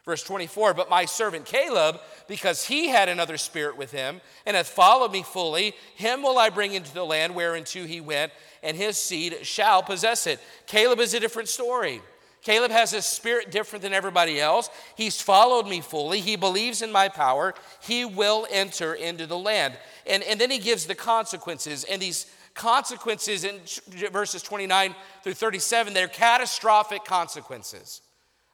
Verse 0.05 0.23
24, 0.23 0.75
but 0.75 0.91
my 0.91 1.07
servant 1.07 1.47
Caleb, 1.47 1.99
because 2.29 2.67
he 2.67 2.89
had 2.89 3.09
another 3.09 3.39
spirit 3.39 3.79
with 3.79 3.91
him 3.91 4.21
and 4.45 4.55
hath 4.55 4.69
followed 4.69 5.13
me 5.13 5.23
fully, 5.23 5.75
him 5.97 6.23
will 6.23 6.37
I 6.37 6.51
bring 6.51 6.75
into 6.75 6.93
the 6.93 7.05
land 7.05 7.35
whereinto 7.35 7.87
he 7.87 8.03
went, 8.03 8.31
and 8.63 8.77
his 8.77 8.99
seed 8.99 9.39
shall 9.47 9.83
possess 9.83 10.27
it. 10.27 10.41
Caleb 10.67 11.01
is 11.01 11.15
a 11.15 11.21
different 11.21 11.49
story. 11.49 12.03
Caleb 12.43 12.71
has 12.71 12.93
a 12.93 13.01
spirit 13.01 13.51
different 13.51 13.83
than 13.83 13.95
everybody 13.95 14.39
else. 14.39 14.69
He's 14.95 15.23
followed 15.23 15.67
me 15.67 15.81
fully. 15.81 16.21
He 16.21 16.37
believes 16.37 16.83
in 16.83 16.93
my 16.93 17.09
power. 17.09 17.55
He 17.81 18.05
will 18.05 18.47
enter 18.51 18.93
into 18.93 19.27
the 19.27 19.39
land. 19.39 19.79
And, 20.07 20.23
and 20.23 20.39
then 20.39 20.51
he 20.51 20.59
gives 20.59 20.85
the 20.85 20.95
consequences. 20.95 21.85
And 21.85 22.03
these 22.03 22.27
consequences 22.53 23.45
in 23.45 23.61
verses 24.13 24.43
29 24.43 24.95
through 25.23 25.33
37. 25.33 25.95
They're 25.95 26.07
catastrophic 26.07 27.07
consequences. 27.07 28.03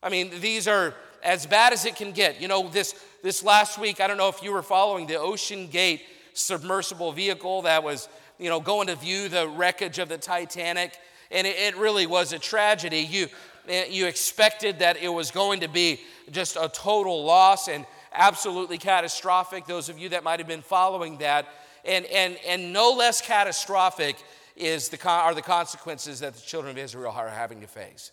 I 0.03 0.09
mean, 0.09 0.31
these 0.41 0.67
are 0.67 0.95
as 1.23 1.47
bad 1.47 1.73
as 1.73 1.85
it 1.85 1.97
can 1.97 2.13
get. 2.13 2.41
You 2.41 2.49
know, 2.49 2.69
this, 2.69 2.95
this 3.23 3.43
last 3.43 3.79
week, 3.79 4.01
I 4.01 4.07
don't 4.07 4.17
know 4.17 4.29
if 4.29 4.43
you 4.43 4.53
were 4.53 4.63
following 4.63 5.07
the 5.07 5.15
OceanGate 5.15 6.01
submersible 6.33 7.13
vehicle 7.13 7.63
that 7.63 7.83
was, 7.83 8.09
you 8.39 8.49
know, 8.49 8.61
going 8.61 8.87
to 8.87 8.97
view 8.97 9.29
the 9.29 9.49
wreckage 9.49 9.99
of 9.99 10.09
the 10.09 10.19
Titanic. 10.19 10.97
And 11.31 11.47
it, 11.47 11.57
it 11.57 11.77
really 11.77 12.07
was 12.07 12.33
a 12.33 12.39
tragedy. 12.39 13.01
You, 13.01 13.29
eh, 13.69 13.87
you 13.91 14.07
expected 14.07 14.79
that 14.79 14.97
it 14.97 15.09
was 15.09 15.31
going 15.31 15.61
to 15.61 15.69
be 15.69 16.01
just 16.31 16.57
a 16.57 16.71
total 16.73 17.25
loss 17.25 17.69
and 17.69 17.85
absolutely 18.13 18.79
catastrophic. 18.79 19.67
Those 19.67 19.89
of 19.89 19.99
you 19.99 20.09
that 20.11 20.25
might 20.25 20.41
have 20.41 20.49
been 20.49 20.63
following 20.63 21.19
that. 21.19 21.47
And, 21.85 22.07
and, 22.07 22.39
and 22.47 22.73
no 22.73 22.93
less 22.93 23.21
catastrophic 23.21 24.17
is 24.57 24.89
the, 24.89 25.09
are 25.09 25.35
the 25.35 25.43
consequences 25.43 26.21
that 26.21 26.35
the 26.35 26.41
children 26.41 26.71
of 26.71 26.79
Israel 26.79 27.13
are 27.13 27.29
having 27.29 27.61
to 27.61 27.67
face. 27.67 28.13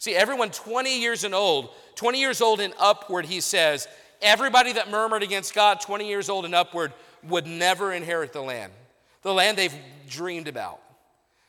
See, 0.00 0.16
everyone 0.16 0.48
20 0.48 0.98
years 0.98 1.24
and 1.24 1.34
old, 1.34 1.68
20 1.96 2.18
years 2.18 2.40
old 2.40 2.60
and 2.60 2.72
upward, 2.78 3.26
he 3.26 3.42
says, 3.42 3.86
everybody 4.22 4.72
that 4.72 4.90
murmured 4.90 5.22
against 5.22 5.54
God, 5.54 5.78
20 5.82 6.08
years 6.08 6.30
old 6.30 6.46
and 6.46 6.54
upward, 6.54 6.94
would 7.28 7.46
never 7.46 7.92
inherit 7.92 8.32
the 8.32 8.40
land, 8.40 8.72
the 9.20 9.34
land 9.34 9.58
they've 9.58 9.74
dreamed 10.08 10.48
about. 10.48 10.80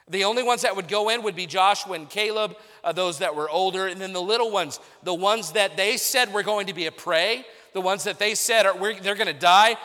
The 0.10 0.26
only 0.26 0.44
ones 0.44 0.64
that 0.64 0.76
would 0.76 0.90
go 0.90 1.08
in 1.08 1.24
would 1.24 1.36
be 1.36 1.46
Joshua 1.46 1.94
and 1.94 2.10
Caleb, 2.10 2.58
uh, 2.84 2.92
those 2.92 3.20
that 3.20 3.34
were 3.34 3.50
older, 3.50 3.88
and 3.88 4.02
then 4.02 4.12
the 4.12 4.22
little 4.22 4.52
ones, 4.52 4.82
the 5.02 5.14
ones 5.14 5.54
that 5.54 5.78
they 5.78 5.96
said 5.96 6.34
were 6.34 6.44
going 6.44 6.68
to 6.68 6.74
be 6.74 6.88
a 6.88 6.92
prey, 6.92 7.46
the 7.72 7.80
ones 7.80 8.04
that 8.04 8.20
they 8.20 8.36
said 8.36 8.66
are, 8.66 8.78
they're 9.02 9.16
going 9.16 9.28
to 9.28 9.34
die. 9.34 9.78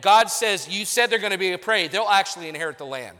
God 0.00 0.30
says, 0.30 0.68
You 0.68 0.84
said 0.84 1.10
they're 1.10 1.18
going 1.18 1.32
to 1.32 1.38
be 1.38 1.50
a 1.50 1.58
prey, 1.58 1.88
they'll 1.88 2.04
actually 2.04 2.48
inherit 2.48 2.78
the 2.78 2.86
land. 2.86 3.18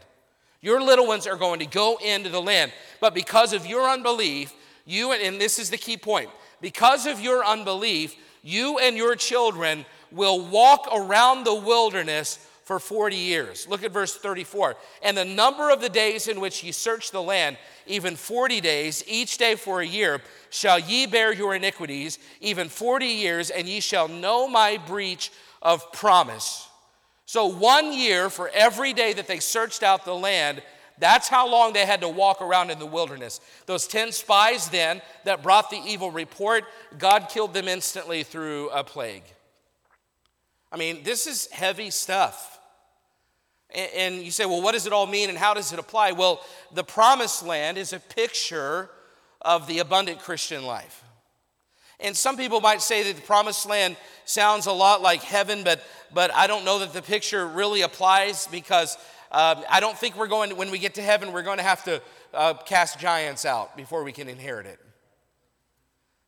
Your 0.61 0.81
little 0.81 1.05
ones 1.05 1.27
are 1.27 1.35
going 1.35 1.59
to 1.59 1.65
go 1.65 1.97
into 1.97 2.29
the 2.29 2.41
land. 2.41 2.71
But 3.01 3.13
because 3.13 3.51
of 3.51 3.65
your 3.65 3.89
unbelief, 3.89 4.53
you, 4.85 5.11
and 5.11 5.41
this 5.41 5.59
is 5.59 5.69
the 5.69 5.77
key 5.77 5.97
point, 5.97 6.29
because 6.61 7.05
of 7.05 7.19
your 7.19 7.43
unbelief, 7.43 8.15
you 8.43 8.77
and 8.79 8.95
your 8.95 9.15
children 9.15 9.85
will 10.11 10.45
walk 10.47 10.87
around 10.93 11.43
the 11.43 11.55
wilderness 11.55 12.39
for 12.65 12.79
40 12.79 13.15
years. 13.15 13.67
Look 13.67 13.83
at 13.83 13.91
verse 13.91 14.15
34. 14.15 14.75
And 15.03 15.15
the 15.15 15.23
number 15.23 15.69
of 15.69 15.81
the 15.81 15.89
days 15.89 16.27
in 16.27 16.39
which 16.39 16.63
ye 16.63 16.71
search 16.71 17.11
the 17.11 17.21
land, 17.21 17.57
even 17.85 18.15
40 18.15 18.59
days, 18.59 19.03
each 19.07 19.37
day 19.37 19.55
for 19.55 19.81
a 19.81 19.85
year, 19.85 20.21
shall 20.49 20.79
ye 20.79 21.05
bear 21.05 21.31
your 21.31 21.53
iniquities, 21.53 22.17
even 22.41 22.69
40 22.69 23.05
years, 23.05 23.51
and 23.51 23.67
ye 23.67 23.79
shall 23.79 24.07
know 24.07 24.47
my 24.47 24.77
breach 24.87 25.31
of 25.61 25.91
promise. 25.91 26.67
So, 27.27 27.45
one 27.45 27.93
year 27.93 28.29
for 28.29 28.49
every 28.53 28.93
day 28.93 29.13
that 29.13 29.27
they 29.27 29.39
searched 29.39 29.83
out 29.83 30.05
the 30.05 30.15
land, 30.15 30.61
that's 30.97 31.27
how 31.27 31.49
long 31.49 31.73
they 31.73 31.85
had 31.85 32.01
to 32.01 32.09
walk 32.09 32.41
around 32.41 32.69
in 32.69 32.79
the 32.79 32.85
wilderness. 32.85 33.41
Those 33.65 33.87
10 33.87 34.11
spies 34.11 34.69
then 34.69 35.01
that 35.25 35.43
brought 35.43 35.69
the 35.69 35.81
evil 35.85 36.11
report, 36.11 36.63
God 36.97 37.27
killed 37.29 37.53
them 37.53 37.67
instantly 37.67 38.23
through 38.23 38.69
a 38.69 38.83
plague. 38.83 39.23
I 40.71 40.77
mean, 40.77 41.03
this 41.03 41.27
is 41.27 41.47
heavy 41.51 41.89
stuff. 41.89 42.59
And 43.73 44.21
you 44.21 44.31
say, 44.31 44.45
well, 44.45 44.61
what 44.61 44.71
does 44.71 44.87
it 44.87 44.93
all 44.93 45.07
mean 45.07 45.29
and 45.29 45.37
how 45.37 45.53
does 45.53 45.73
it 45.73 45.79
apply? 45.79 46.13
Well, 46.13 46.41
the 46.73 46.83
promised 46.83 47.45
land 47.45 47.77
is 47.77 47.91
a 47.91 47.99
picture 47.99 48.89
of 49.41 49.67
the 49.67 49.79
abundant 49.79 50.19
Christian 50.19 50.65
life. 50.65 51.03
And 51.99 52.15
some 52.15 52.35
people 52.35 52.61
might 52.61 52.81
say 52.81 53.03
that 53.03 53.15
the 53.15 53.21
promised 53.21 53.67
land 53.67 53.95
sounds 54.25 54.65
a 54.65 54.71
lot 54.71 55.01
like 55.01 55.23
heaven, 55.23 55.63
but, 55.63 55.81
but 56.13 56.33
I 56.33 56.47
don't 56.47 56.65
know 56.65 56.79
that 56.79 56.93
the 56.93 57.01
picture 57.01 57.47
really 57.47 57.81
applies 57.81 58.47
because 58.47 58.97
uh, 59.35 59.61
I 59.69 59.81
don't 59.81 59.97
think 59.97 60.15
we're 60.15 60.29
going 60.29 60.51
to, 60.51 60.55
when 60.55 60.71
we 60.71 60.79
get 60.79 60.93
to 60.93 61.01
heaven, 61.01 61.33
we're 61.33 61.43
going 61.43 61.57
to 61.57 61.63
have 61.63 61.83
to 61.83 62.01
uh, 62.33 62.53
cast 62.53 62.99
giants 62.99 63.43
out 63.43 63.75
before 63.75 64.05
we 64.05 64.13
can 64.13 64.29
inherit 64.29 64.65
it. 64.65 64.79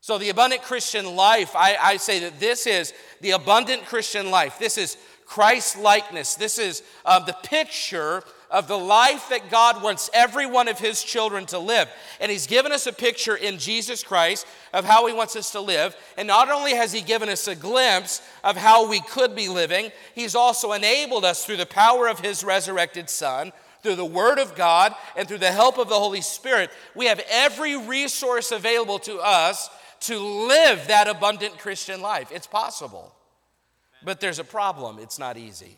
So, 0.02 0.18
the 0.18 0.28
abundant 0.28 0.60
Christian 0.60 1.16
life, 1.16 1.56
I, 1.56 1.76
I 1.80 1.96
say 1.96 2.20
that 2.20 2.38
this 2.38 2.66
is 2.66 2.92
the 3.22 3.30
abundant 3.30 3.86
Christian 3.86 4.30
life. 4.30 4.58
This 4.58 4.76
is 4.76 4.98
Christ 5.24 5.78
likeness. 5.78 6.34
This 6.34 6.58
is 6.58 6.82
uh, 7.06 7.18
the 7.20 7.32
picture 7.32 8.22
of 8.50 8.68
the 8.68 8.78
life 8.78 9.28
that 9.28 9.50
God 9.50 9.82
wants 9.82 10.08
every 10.14 10.46
one 10.46 10.68
of 10.68 10.78
His 10.78 11.02
children 11.02 11.46
to 11.46 11.58
live. 11.58 11.88
And 12.20 12.30
He's 12.30 12.46
given 12.46 12.72
us 12.72 12.86
a 12.86 12.92
picture 12.92 13.36
in 13.36 13.58
Jesus 13.58 14.02
Christ 14.02 14.46
of 14.72 14.84
how 14.84 15.06
He 15.06 15.12
wants 15.12 15.36
us 15.36 15.52
to 15.52 15.60
live. 15.60 15.96
And 16.16 16.26
not 16.26 16.50
only 16.50 16.74
has 16.74 16.92
He 16.92 17.02
given 17.02 17.28
us 17.28 17.46
a 17.46 17.54
glimpse 17.54 18.22
of 18.42 18.56
how 18.56 18.88
we 18.88 19.00
could 19.00 19.34
be 19.34 19.48
living, 19.48 19.90
He's 20.14 20.34
also 20.34 20.72
enabled 20.72 21.24
us 21.24 21.44
through 21.44 21.58
the 21.58 21.66
power 21.66 22.08
of 22.08 22.20
His 22.20 22.42
resurrected 22.42 23.10
Son. 23.10 23.52
Through 23.80 23.94
the 23.94 24.04
Word 24.04 24.40
of 24.40 24.56
God 24.56 24.92
and 25.16 25.28
through 25.28 25.38
the 25.38 25.52
help 25.52 25.78
of 25.78 25.88
the 25.88 25.94
Holy 25.94 26.20
Spirit, 26.20 26.70
we 26.96 27.06
have 27.06 27.22
every 27.30 27.76
resource 27.76 28.50
available 28.50 28.98
to 29.00 29.18
us 29.18 29.70
to 30.00 30.18
live 30.18 30.88
that 30.88 31.06
abundant 31.06 31.58
Christian 31.58 32.02
life. 32.02 32.32
It's 32.32 32.48
possible. 32.48 33.14
But 34.04 34.20
there's 34.20 34.40
a 34.40 34.44
problem, 34.44 34.98
it's 34.98 35.18
not 35.18 35.36
easy. 35.36 35.76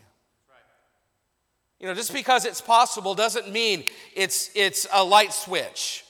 You 1.80 1.86
know, 1.86 1.94
just 1.94 2.12
because 2.12 2.44
it's 2.44 2.60
possible 2.60 3.14
doesn't 3.14 3.50
mean 3.50 3.84
it's, 4.14 4.50
it's 4.54 4.86
a 4.92 5.02
light 5.02 5.32
switch. 5.32 6.04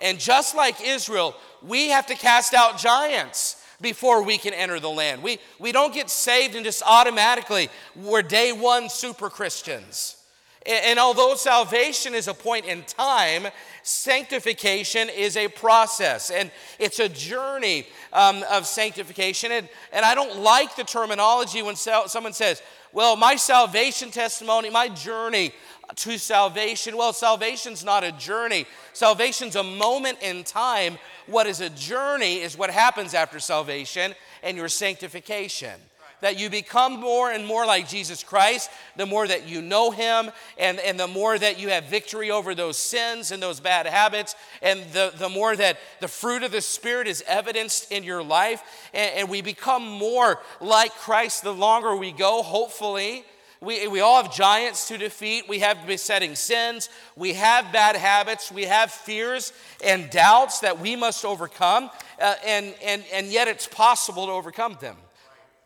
And 0.00 0.18
just 0.18 0.54
like 0.54 0.76
Israel, 0.80 1.34
we 1.62 1.88
have 1.88 2.06
to 2.06 2.14
cast 2.14 2.54
out 2.54 2.78
giants 2.78 3.62
before 3.80 4.22
we 4.22 4.38
can 4.38 4.54
enter 4.54 4.78
the 4.78 4.88
land. 4.88 5.22
We, 5.22 5.38
we 5.58 5.72
don't 5.72 5.92
get 5.92 6.10
saved 6.10 6.54
and 6.54 6.64
just 6.64 6.82
automatically, 6.86 7.70
we're 7.96 8.22
day 8.22 8.52
one 8.52 8.88
super 8.88 9.28
Christians. 9.28 10.16
And, 10.64 10.84
and 10.84 10.98
although 10.98 11.34
salvation 11.34 12.14
is 12.14 12.28
a 12.28 12.34
point 12.34 12.66
in 12.66 12.84
time, 12.84 13.48
sanctification 13.82 15.08
is 15.08 15.36
a 15.36 15.48
process 15.48 16.30
and 16.30 16.50
it's 16.78 17.00
a 17.00 17.08
journey 17.08 17.86
um, 18.12 18.44
of 18.50 18.66
sanctification. 18.66 19.50
And, 19.50 19.68
and 19.92 20.04
I 20.04 20.14
don't 20.14 20.40
like 20.40 20.76
the 20.76 20.84
terminology 20.84 21.62
when 21.62 21.76
someone 21.76 22.32
says, 22.32 22.62
well, 22.92 23.16
my 23.16 23.36
salvation 23.36 24.10
testimony, 24.10 24.70
my 24.70 24.88
journey 24.88 25.52
to 25.96 26.18
salvation. 26.18 26.96
Well, 26.96 27.12
salvation's 27.12 27.84
not 27.84 28.04
a 28.04 28.12
journey. 28.12 28.66
Salvation's 28.92 29.56
a 29.56 29.62
moment 29.62 30.18
in 30.22 30.44
time. 30.44 30.98
What 31.26 31.46
is 31.46 31.60
a 31.60 31.70
journey 31.70 32.36
is 32.36 32.56
what 32.56 32.70
happens 32.70 33.14
after 33.14 33.40
salvation 33.40 34.14
and 34.42 34.56
your 34.56 34.68
sanctification 34.68 35.80
that 36.20 36.38
you 36.38 36.50
become 36.50 37.00
more 37.00 37.30
and 37.30 37.46
more 37.46 37.66
like 37.66 37.88
Jesus 37.88 38.22
Christ, 38.22 38.70
the 38.96 39.06
more 39.06 39.26
that 39.26 39.48
you 39.48 39.62
know 39.62 39.90
Him, 39.90 40.30
and, 40.58 40.78
and 40.80 40.98
the 40.98 41.06
more 41.06 41.38
that 41.38 41.58
you 41.58 41.70
have 41.70 41.84
victory 41.84 42.30
over 42.30 42.54
those 42.54 42.76
sins 42.76 43.30
and 43.30 43.42
those 43.42 43.60
bad 43.60 43.86
habits, 43.86 44.34
and 44.62 44.82
the, 44.92 45.12
the 45.16 45.28
more 45.28 45.56
that 45.56 45.78
the 46.00 46.08
fruit 46.08 46.42
of 46.42 46.52
the 46.52 46.60
Spirit 46.60 47.06
is 47.06 47.24
evidenced 47.26 47.90
in 47.90 48.04
your 48.04 48.22
life, 48.22 48.62
and, 48.92 49.12
and 49.16 49.28
we 49.28 49.42
become 49.42 49.86
more 49.86 50.40
like 50.60 50.92
Christ 50.92 51.42
the 51.42 51.54
longer 51.54 51.96
we 51.96 52.12
go, 52.12 52.42
hopefully. 52.42 53.24
We, 53.62 53.86
we 53.88 54.00
all 54.00 54.22
have 54.22 54.34
giants 54.34 54.88
to 54.88 54.96
defeat. 54.96 55.46
We 55.46 55.58
have 55.58 55.86
besetting 55.86 56.34
sins. 56.34 56.88
We 57.14 57.34
have 57.34 57.70
bad 57.72 57.94
habits. 57.94 58.50
We 58.50 58.64
have 58.64 58.90
fears 58.90 59.52
and 59.84 60.08
doubts 60.08 60.60
that 60.60 60.80
we 60.80 60.96
must 60.96 61.26
overcome. 61.26 61.90
Uh, 62.18 62.36
and, 62.46 62.74
and, 62.82 63.04
and 63.12 63.26
yet 63.26 63.48
it's 63.48 63.66
possible 63.66 64.26
to 64.26 64.32
overcome 64.32 64.78
them. 64.80 64.96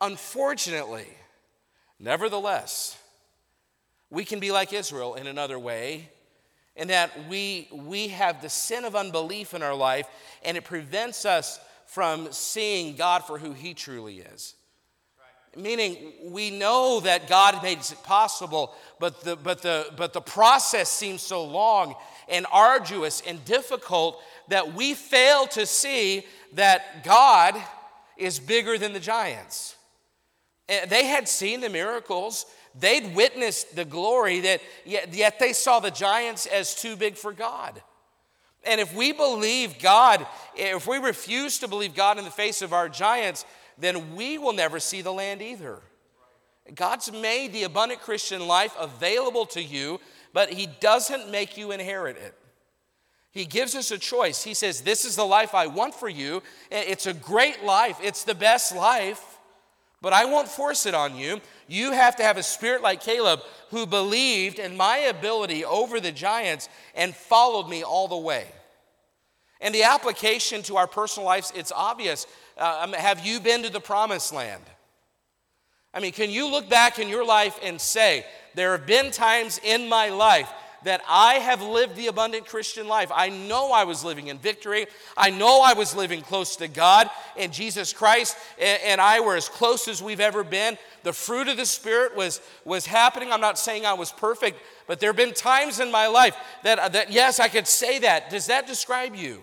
Unfortunately, 0.01 1.07
nevertheless, 1.99 2.97
we 4.09 4.25
can 4.25 4.39
be 4.39 4.51
like 4.51 4.73
Israel 4.73 5.15
in 5.15 5.27
another 5.27 5.57
way, 5.57 6.09
in 6.75 6.89
that 6.89 7.29
we, 7.29 7.67
we 7.71 8.09
have 8.09 8.41
the 8.41 8.49
sin 8.49 8.85
of 8.85 8.95
unbelief 8.95 9.53
in 9.53 9.63
our 9.63 9.75
life, 9.75 10.07
and 10.43 10.57
it 10.57 10.63
prevents 10.63 11.25
us 11.25 11.59
from 11.85 12.31
seeing 12.31 12.95
God 12.95 13.23
for 13.23 13.37
who 13.37 13.53
He 13.53 13.73
truly 13.73 14.19
is. 14.19 14.55
Right. 15.55 15.63
Meaning, 15.63 16.13
we 16.23 16.51
know 16.51 16.99
that 17.01 17.29
God 17.29 17.63
made 17.63 17.79
it 17.79 17.95
possible, 18.03 18.73
but 18.99 19.21
the, 19.23 19.35
but, 19.35 19.61
the, 19.61 19.87
but 19.95 20.13
the 20.13 20.21
process 20.21 20.89
seems 20.89 21.21
so 21.21 21.45
long 21.45 21.95
and 22.27 22.45
arduous 22.51 23.21
and 23.25 23.43
difficult 23.45 24.21
that 24.49 24.73
we 24.73 24.93
fail 24.93 25.47
to 25.47 25.65
see 25.65 26.25
that 26.53 27.03
God 27.03 27.55
is 28.17 28.39
bigger 28.39 28.77
than 28.77 28.93
the 28.93 28.99
giants. 28.99 29.74
Eh, 30.67 30.85
they 30.85 31.05
had 31.05 31.27
seen 31.27 31.61
the 31.61 31.69
miracles, 31.69 32.45
they'd 32.79 33.15
witnessed 33.15 33.75
the 33.75 33.85
glory, 33.85 34.39
that 34.41 34.61
yet, 34.83 35.13
yet 35.13 35.39
they 35.39 35.53
saw 35.53 35.79
the 35.79 35.91
giants 35.91 36.45
as 36.47 36.73
too 36.75 36.95
big 36.95 37.17
for 37.17 37.31
God. 37.31 37.81
And 38.63 38.81
if 38.81 38.95
we 38.95 39.11
believe 39.11 39.77
God, 39.79 40.25
eh, 40.57 40.75
if 40.75 40.87
we 40.87 40.97
refuse 40.97 41.59
to 41.59 41.67
believe 41.67 41.93
God 41.93 42.17
in 42.17 42.25
the 42.25 42.31
face 42.31 42.61
of 42.61 42.73
our 42.73 42.89
giants, 42.89 43.45
then 43.77 44.15
we 44.15 44.37
will 44.37 44.53
never 44.53 44.79
see 44.79 45.01
the 45.01 45.13
land 45.13 45.41
either. 45.41 45.81
God's 46.73 47.11
made 47.11 47.53
the 47.53 47.63
abundant 47.63 48.01
Christian 48.01 48.47
life 48.47 48.75
available 48.79 49.45
to 49.47 49.61
you, 49.61 49.99
but 50.33 50.51
He 50.51 50.67
doesn't 50.79 51.29
make 51.29 51.57
you 51.57 51.71
inherit 51.71 52.17
it. 52.17 52.33
He 53.29 53.45
gives 53.45 53.75
us 53.75 53.91
a 53.91 53.99
choice. 53.99 54.43
He 54.43 54.55
says, 54.55 54.81
This 54.81 55.05
is 55.05 55.15
the 55.15 55.25
life 55.25 55.53
I 55.53 55.67
want 55.67 55.93
for 55.93 56.09
you. 56.09 56.41
Eh, 56.71 56.85
it's 56.87 57.05
a 57.05 57.13
great 57.13 57.63
life, 57.63 57.99
it's 58.01 58.23
the 58.23 58.33
best 58.33 58.75
life 58.75 59.34
but 60.05 60.13
I 60.13 60.25
won't 60.25 60.47
force 60.47 60.85
it 60.85 60.93
on 60.93 61.15
you. 61.15 61.41
You 61.67 61.91
have 61.91 62.15
to 62.17 62.23
have 62.23 62.37
a 62.37 62.43
spirit 62.43 62.83
like 62.83 63.01
Caleb 63.01 63.39
who 63.71 63.87
believed 63.87 64.59
in 64.59 64.77
my 64.77 64.97
ability 64.97 65.65
over 65.65 65.99
the 65.99 66.11
giants 66.11 66.69
and 66.93 67.15
followed 67.15 67.67
me 67.67 67.81
all 67.81 68.07
the 68.07 68.15
way. 68.15 68.45
And 69.59 69.73
the 69.73 69.81
application 69.81 70.61
to 70.61 70.77
our 70.77 70.85
personal 70.85 71.25
lives, 71.25 71.51
it's 71.55 71.71
obvious. 71.75 72.27
Uh, 72.55 72.81
um, 72.83 72.93
have 72.93 73.25
you 73.25 73.39
been 73.39 73.63
to 73.63 73.71
the 73.71 73.79
promised 73.79 74.31
land? 74.31 74.61
I 75.91 76.01
mean, 76.01 76.11
can 76.11 76.29
you 76.29 76.51
look 76.51 76.69
back 76.69 76.99
in 76.99 77.09
your 77.09 77.25
life 77.25 77.57
and 77.63 77.81
say, 77.81 78.27
there 78.53 78.77
have 78.77 78.85
been 78.85 79.09
times 79.09 79.59
in 79.63 79.89
my 79.89 80.09
life 80.09 80.53
that 80.85 81.01
I 81.07 81.35
have 81.35 81.61
lived 81.61 81.95
the 81.95 82.07
abundant 82.07 82.47
Christian 82.47 82.87
life. 82.87 83.11
I 83.13 83.29
know 83.29 83.71
I 83.71 83.83
was 83.83 84.03
living 84.03 84.27
in 84.27 84.37
victory. 84.37 84.87
I 85.17 85.29
know 85.29 85.61
I 85.61 85.73
was 85.73 85.95
living 85.95 86.21
close 86.21 86.55
to 86.57 86.67
God 86.67 87.09
and 87.37 87.51
Jesus 87.51 87.91
Christ, 87.91 88.37
and 88.59 89.01
I 89.01 89.19
were 89.19 89.35
as 89.35 89.49
close 89.49 89.87
as 89.87 90.01
we've 90.01 90.19
ever 90.19 90.43
been. 90.43 90.77
The 91.03 91.13
fruit 91.13 91.47
of 91.47 91.57
the 91.57 91.65
Spirit 91.65 92.15
was, 92.15 92.39
was 92.63 92.85
happening. 92.85 93.31
I'm 93.31 93.41
not 93.41 93.59
saying 93.59 93.85
I 93.85 93.93
was 93.93 94.11
perfect, 94.11 94.59
but 94.87 94.99
there 94.99 95.09
have 95.09 95.17
been 95.17 95.33
times 95.33 95.79
in 95.79 95.91
my 95.91 96.07
life 96.07 96.35
that, 96.63 96.79
uh, 96.79 96.89
that, 96.89 97.11
yes, 97.11 97.39
I 97.39 97.47
could 97.47 97.67
say 97.67 97.99
that. 97.99 98.29
Does 98.29 98.47
that 98.47 98.65
describe 98.65 99.15
you? 99.15 99.41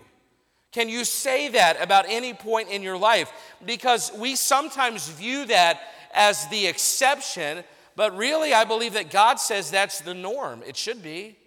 Can 0.71 0.89
you 0.89 1.05
say 1.05 1.49
that 1.49 1.79
about 1.81 2.05
any 2.07 2.33
point 2.33 2.69
in 2.69 2.81
your 2.81 2.97
life? 2.97 3.31
Because 3.63 4.11
we 4.17 4.35
sometimes 4.35 5.07
view 5.07 5.45
that 5.45 5.81
as 6.13 6.47
the 6.47 6.67
exception 6.67 7.63
but 7.95 8.15
really, 8.17 8.53
I 8.53 8.63
believe 8.63 8.93
that 8.93 9.11
God 9.11 9.39
says 9.39 9.69
that's 9.69 10.01
the 10.01 10.13
norm. 10.13 10.63
It 10.65 10.75
should 10.75 11.03
be. 11.03 11.37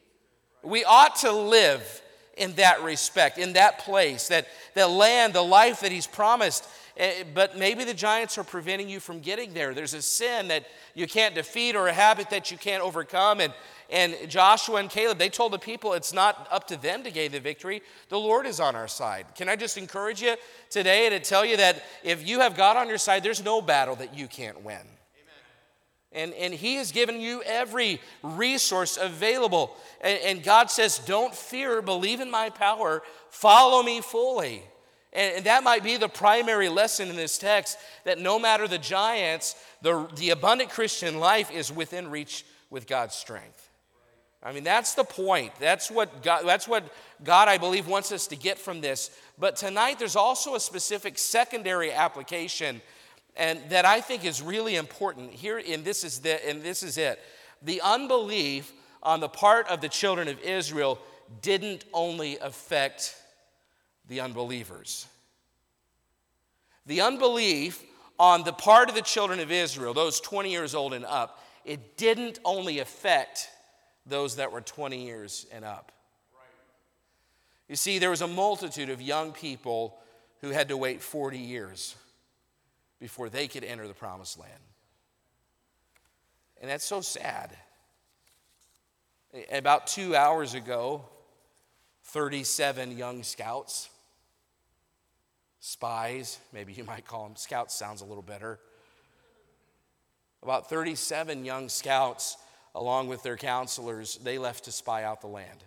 We 0.62 0.84
ought 0.84 1.16
to 1.16 1.32
live 1.32 2.02
in 2.36 2.52
that 2.54 2.82
respect, 2.82 3.38
in 3.38 3.54
that 3.54 3.78
place, 3.78 4.28
that, 4.28 4.46
that 4.74 4.90
land, 4.90 5.32
the 5.32 5.42
life 5.42 5.80
that 5.80 5.90
He's 5.90 6.06
promised. 6.06 6.68
Eh, 6.96 7.24
but 7.34 7.58
maybe 7.58 7.84
the 7.84 7.94
giants 7.94 8.38
are 8.38 8.44
preventing 8.44 8.88
you 8.88 9.00
from 9.00 9.20
getting 9.20 9.52
there. 9.54 9.74
There's 9.74 9.94
a 9.94 10.02
sin 10.02 10.48
that 10.48 10.66
you 10.94 11.06
can't 11.06 11.34
defeat 11.34 11.76
or 11.76 11.88
a 11.88 11.92
habit 11.92 12.30
that 12.30 12.50
you 12.50 12.56
can't 12.56 12.82
overcome. 12.82 13.40
And, 13.40 13.52
and 13.90 14.14
Joshua 14.28 14.76
and 14.76 14.88
Caleb, 14.88 15.18
they 15.18 15.28
told 15.28 15.52
the 15.52 15.58
people 15.58 15.92
it's 15.92 16.12
not 16.12 16.48
up 16.50 16.66
to 16.68 16.76
them 16.76 17.02
to 17.04 17.10
gain 17.10 17.32
the 17.32 17.40
victory. 17.40 17.82
The 18.08 18.18
Lord 18.18 18.46
is 18.46 18.60
on 18.60 18.74
our 18.74 18.88
side. 18.88 19.26
Can 19.34 19.48
I 19.48 19.56
just 19.56 19.76
encourage 19.76 20.22
you 20.22 20.36
today 20.70 21.10
to 21.10 21.20
tell 21.20 21.44
you 21.44 21.58
that 21.58 21.82
if 22.02 22.26
you 22.26 22.40
have 22.40 22.56
God 22.56 22.76
on 22.76 22.88
your 22.88 22.98
side, 22.98 23.22
there's 23.22 23.44
no 23.44 23.60
battle 23.60 23.96
that 23.96 24.16
you 24.16 24.26
can't 24.26 24.62
win. 24.62 24.95
And, 26.16 26.32
and 26.35 26.52
He 26.52 26.76
has 26.76 26.90
given 26.90 27.20
you 27.20 27.42
every 27.44 28.00
resource 28.23 28.99
available. 29.00 29.76
And, 30.00 30.18
and 30.25 30.42
God 30.42 30.70
says, 30.70 30.99
Don't 30.99 31.35
fear, 31.35 31.82
believe 31.82 32.20
in 32.20 32.30
my 32.30 32.50
power, 32.50 33.02
follow 33.30 33.82
me 33.82 34.00
fully. 34.00 34.62
And, 35.12 35.37
and 35.37 35.44
that 35.44 35.62
might 35.62 35.85
be 35.85 35.96
the 35.96 36.08
primary 36.08 36.68
lesson 36.68 37.08
in 37.08 37.16
this 37.16 37.38
text 37.38 37.78
that 38.04 38.18
no 38.18 38.38
matter 38.38 38.66
the 38.66 38.78
giants, 38.78 39.54
the, 39.82 40.08
the 40.16 40.30
abundant 40.30 40.70
Christian 40.70 41.20
life 41.20 41.50
is 41.52 41.70
within 41.70 42.11
reach 42.11 42.44
with 42.70 42.87
God's 42.87 43.14
strength. 43.14 43.66
I 44.42 44.52
mean, 44.52 44.64
that's 44.64 44.94
the 44.94 45.04
point. 45.04 45.52
That's 45.58 45.90
what 45.90 46.23
God, 46.23 46.44
that's 46.46 46.68
what 46.68 46.85
God, 47.25 47.49
I 47.49 47.58
believe, 47.58 47.88
wants 47.88 48.12
us 48.12 48.26
to 48.28 48.37
get 48.37 48.58
from 48.58 48.80
this. 48.80 49.11
But 49.38 49.56
tonight, 49.56 49.99
there's 49.99 50.16
also 50.16 50.54
a 50.54 50.61
specific 50.61 51.18
secondary 51.18 51.90
application 51.90 52.80
and 53.37 53.61
that 53.69 53.85
I 53.85 54.00
think 54.00 54.25
is 54.25 54.40
really 54.40 54.76
important 54.76 55.33
here, 55.33 55.61
and 55.64 55.85
this 55.85 56.05
is, 56.05 56.21
the, 56.21 56.49
and 56.49 56.62
this 56.62 56.83
is 56.83 56.97
it. 56.97 57.21
The 57.62 57.81
unbelief 57.83 58.73
on 59.02 59.21
the 59.21 59.28
part 59.28 59.69
of 59.69 59.81
the 59.81 59.88
children 59.88 60.28
of 60.28 60.40
Israel 60.40 60.99
didn't 61.43 61.85
only 61.93 62.38
affect 62.38 63.14
the 64.09 64.21
unbelievers. 64.21 65.07
The 66.87 67.00
unbelief 67.00 67.83
on 68.19 68.45
the 68.45 68.52
part 68.52 68.88
of 68.88 68.95
the 68.95 69.02
children 69.02 69.40
of 69.40 69.52
Israel, 69.52 69.93
those 69.93 70.21
20 70.21 70.50
years 70.50 70.75
old 70.75 70.95
and 70.95 71.05
up, 71.05 71.43
it 71.64 71.97
didn't 71.97 72.38
only 72.45 72.78
affect 72.78 73.50
those 74.07 74.37
that 74.37 74.52
were 74.52 74.61
20 74.61 75.05
years 75.05 75.47
and 75.52 75.64
up. 75.64 75.93
You 77.69 77.75
see, 77.75 77.99
there 77.99 78.11
was 78.11 78.23
a 78.23 78.28
multitude 78.28 78.88
of 78.88 79.02
young 79.02 79.33
people 79.33 79.99
who 80.40 80.50
had 80.50 80.69
to 80.69 80.76
wait 80.76 81.02
40 81.02 81.38
years 81.38 81.96
before 83.00 83.28
they 83.28 83.48
could 83.48 83.64
enter 83.64 83.87
the 83.87 83.94
promised 83.94 84.38
land. 84.38 84.52
And 86.61 86.70
that's 86.70 86.85
so 86.85 87.00
sad. 87.00 87.56
About 89.52 89.87
two 89.87 90.16
hours 90.16 90.54
ago, 90.54 91.04
37 92.04 92.96
young 92.96 93.22
scouts, 93.22 93.90
spies, 95.61 96.38
maybe 96.52 96.72
you 96.72 96.85
might 96.85 97.06
call 97.06 97.24
them 97.24 97.37
scouts, 97.37 97.74
sounds 97.74 98.00
a 98.00 98.04
little 98.04 98.22
better. 98.22 98.59
About 100.42 100.70
37 100.70 101.44
young 101.44 101.68
scouts, 101.68 102.37
along 102.74 103.09
with 103.09 103.22
their 103.22 103.37
counselors, 103.37 104.16
they 104.18 104.38
left 104.38 104.64
to 104.64 104.72
spy 104.72 105.02
out 105.02 105.20
the 105.20 105.26
land. 105.26 105.64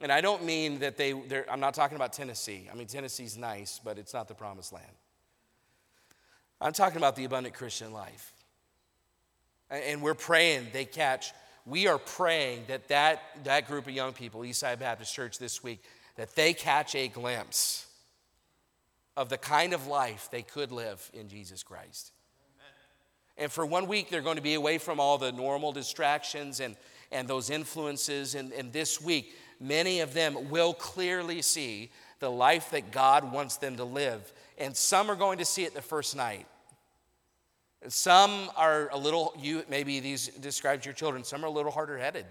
And 0.00 0.12
I 0.12 0.20
don't 0.20 0.44
mean 0.44 0.80
that 0.80 0.96
they, 0.96 1.14
I'm 1.50 1.60
not 1.60 1.74
talking 1.74 1.96
about 1.96 2.12
Tennessee. 2.12 2.68
I 2.70 2.76
mean, 2.76 2.86
Tennessee's 2.86 3.38
nice, 3.38 3.80
but 3.82 3.98
it's 3.98 4.12
not 4.12 4.28
the 4.28 4.34
promised 4.34 4.72
land. 4.72 4.86
I'm 6.60 6.72
talking 6.72 6.98
about 6.98 7.16
the 7.16 7.24
abundant 7.24 7.54
Christian 7.54 7.92
life. 7.92 8.32
And 9.70 10.02
we're 10.02 10.14
praying 10.14 10.68
they 10.72 10.84
catch, 10.84 11.32
we 11.64 11.86
are 11.88 11.98
praying 11.98 12.64
that 12.68 12.88
that, 12.88 13.22
that 13.44 13.66
group 13.66 13.86
of 13.86 13.92
young 13.92 14.12
people, 14.12 14.42
Eastside 14.42 14.78
Baptist 14.78 15.14
Church 15.14 15.38
this 15.38 15.62
week, 15.62 15.82
that 16.16 16.34
they 16.34 16.52
catch 16.52 16.94
a 16.94 17.08
glimpse 17.08 17.86
of 19.16 19.28
the 19.28 19.38
kind 19.38 19.72
of 19.72 19.86
life 19.86 20.28
they 20.30 20.42
could 20.42 20.72
live 20.72 21.10
in 21.14 21.28
Jesus 21.28 21.62
Christ. 21.62 22.12
And 23.38 23.52
for 23.52 23.66
one 23.66 23.86
week, 23.86 24.08
they're 24.08 24.22
going 24.22 24.36
to 24.36 24.42
be 24.42 24.54
away 24.54 24.78
from 24.78 24.98
all 24.98 25.18
the 25.18 25.32
normal 25.32 25.72
distractions 25.72 26.60
and, 26.60 26.76
and 27.12 27.28
those 27.28 27.50
influences. 27.50 28.34
And, 28.34 28.52
and 28.52 28.72
this 28.72 29.00
week, 29.00 29.34
many 29.60 30.00
of 30.00 30.14
them 30.14 30.50
will 30.50 30.74
clearly 30.74 31.42
see 31.42 31.90
the 32.18 32.30
life 32.30 32.70
that 32.70 32.90
God 32.90 33.32
wants 33.32 33.56
them 33.56 33.76
to 33.76 33.84
live. 33.84 34.32
And 34.58 34.76
some 34.76 35.10
are 35.10 35.16
going 35.16 35.38
to 35.38 35.44
see 35.44 35.64
it 35.64 35.74
the 35.74 35.82
first 35.82 36.16
night. 36.16 36.46
Some 37.88 38.50
are 38.56 38.88
a 38.90 38.96
little, 38.96 39.34
you 39.38 39.62
maybe 39.68 40.00
these 40.00 40.28
describes 40.28 40.84
your 40.84 40.94
children, 40.94 41.24
some 41.24 41.44
are 41.44 41.48
a 41.48 41.50
little 41.50 41.70
harder 41.70 41.98
headed. 41.98 42.26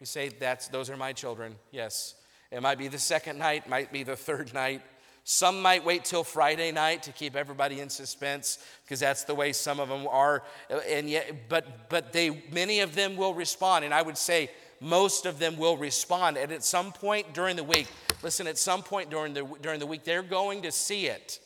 You 0.00 0.06
say, 0.06 0.28
that's, 0.28 0.68
those 0.68 0.90
are 0.90 0.96
my 0.96 1.12
children. 1.12 1.56
Yes. 1.70 2.14
It 2.50 2.60
might 2.62 2.78
be 2.78 2.88
the 2.88 2.98
second 2.98 3.38
night, 3.38 3.68
might 3.68 3.92
be 3.92 4.02
the 4.02 4.16
third 4.16 4.52
night. 4.52 4.82
Some 5.24 5.62
might 5.62 5.84
wait 5.84 6.04
till 6.04 6.24
Friday 6.24 6.72
night 6.72 7.04
to 7.04 7.12
keep 7.12 7.36
everybody 7.36 7.80
in 7.80 7.90
suspense 7.90 8.58
because 8.82 9.00
that's 9.00 9.24
the 9.24 9.34
way 9.34 9.52
some 9.52 9.78
of 9.78 9.88
them 9.88 10.08
are. 10.08 10.42
And 10.88 11.08
yet, 11.08 11.48
but, 11.48 11.88
but 11.90 12.12
they, 12.12 12.42
many 12.50 12.80
of 12.80 12.94
them 12.94 13.16
will 13.16 13.34
respond. 13.34 13.84
And 13.84 13.94
I 13.94 14.02
would 14.02 14.16
say 14.18 14.50
most 14.80 15.26
of 15.26 15.38
them 15.38 15.56
will 15.56 15.76
respond. 15.76 16.36
And 16.36 16.50
at 16.52 16.64
some 16.64 16.92
point 16.92 17.34
during 17.34 17.56
the 17.56 17.64
week, 17.64 17.86
listen, 18.22 18.46
at 18.46 18.58
some 18.58 18.82
point 18.82 19.10
during 19.10 19.34
the, 19.34 19.46
during 19.60 19.78
the 19.78 19.86
week, 19.86 20.04
they're 20.04 20.22
going 20.22 20.62
to 20.62 20.72
see 20.72 21.06
it. 21.06 21.38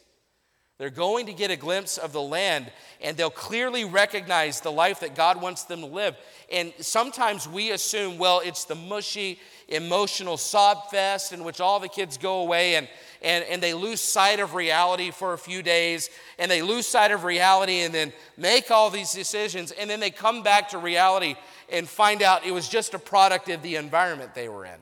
They're 0.78 0.90
going 0.90 1.26
to 1.26 1.32
get 1.32 1.52
a 1.52 1.56
glimpse 1.56 1.98
of 1.98 2.12
the 2.12 2.20
land 2.20 2.70
and 3.00 3.16
they'll 3.16 3.30
clearly 3.30 3.84
recognize 3.84 4.60
the 4.60 4.72
life 4.72 5.00
that 5.00 5.14
God 5.14 5.40
wants 5.40 5.64
them 5.64 5.80
to 5.80 5.86
live. 5.86 6.16
And 6.50 6.72
sometimes 6.80 7.48
we 7.48 7.70
assume, 7.70 8.18
well, 8.18 8.40
it's 8.44 8.64
the 8.64 8.74
mushy, 8.74 9.38
emotional 9.68 10.36
sob 10.36 10.90
fest 10.90 11.32
in 11.32 11.44
which 11.44 11.60
all 11.60 11.78
the 11.78 11.88
kids 11.88 12.18
go 12.18 12.40
away 12.40 12.74
and, 12.74 12.88
and, 13.22 13.44
and 13.44 13.62
they 13.62 13.72
lose 13.72 14.00
sight 14.00 14.40
of 14.40 14.54
reality 14.54 15.12
for 15.12 15.32
a 15.32 15.38
few 15.38 15.62
days 15.62 16.10
and 16.40 16.50
they 16.50 16.60
lose 16.60 16.88
sight 16.88 17.12
of 17.12 17.22
reality 17.22 17.82
and 17.82 17.94
then 17.94 18.12
make 18.36 18.72
all 18.72 18.90
these 18.90 19.12
decisions 19.12 19.70
and 19.70 19.88
then 19.88 20.00
they 20.00 20.10
come 20.10 20.42
back 20.42 20.68
to 20.70 20.78
reality 20.78 21.36
and 21.70 21.88
find 21.88 22.22
out 22.22 22.44
it 22.44 22.52
was 22.52 22.68
just 22.68 22.94
a 22.94 22.98
product 22.98 23.48
of 23.48 23.62
the 23.62 23.76
environment 23.76 24.34
they 24.34 24.48
were 24.48 24.64
in. 24.64 24.78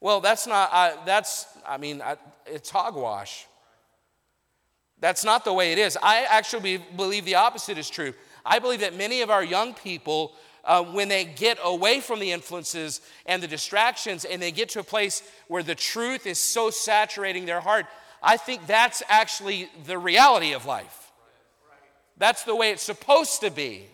Well, 0.00 0.20
that's 0.20 0.46
not, 0.46 0.68
uh, 0.72 0.96
that's, 1.06 1.46
I 1.66 1.78
mean, 1.78 2.02
I, 2.02 2.16
it's 2.46 2.70
hogwash. 2.70 3.46
That's 5.00 5.24
not 5.24 5.44
the 5.44 5.52
way 5.52 5.72
it 5.72 5.78
is. 5.78 5.98
I 6.02 6.26
actually 6.28 6.78
believe 6.96 7.24
the 7.24 7.36
opposite 7.36 7.78
is 7.78 7.90
true. 7.90 8.14
I 8.44 8.58
believe 8.58 8.80
that 8.80 8.96
many 8.96 9.22
of 9.22 9.30
our 9.30 9.42
young 9.42 9.74
people, 9.74 10.32
uh, 10.64 10.82
when 10.82 11.08
they 11.08 11.24
get 11.24 11.58
away 11.62 12.00
from 12.00 12.20
the 12.20 12.32
influences 12.32 13.00
and 13.26 13.42
the 13.42 13.48
distractions 13.48 14.24
and 14.24 14.40
they 14.40 14.52
get 14.52 14.68
to 14.70 14.80
a 14.80 14.84
place 14.84 15.22
where 15.48 15.62
the 15.62 15.74
truth 15.74 16.26
is 16.26 16.38
so 16.38 16.70
saturating 16.70 17.46
their 17.46 17.60
heart, 17.60 17.86
I 18.22 18.36
think 18.36 18.66
that's 18.66 19.02
actually 19.08 19.68
the 19.86 19.98
reality 19.98 20.52
of 20.52 20.66
life. 20.66 21.12
That's 22.16 22.44
the 22.44 22.54
way 22.54 22.70
it's 22.70 22.82
supposed 22.82 23.40
to 23.40 23.50
be. 23.50 23.86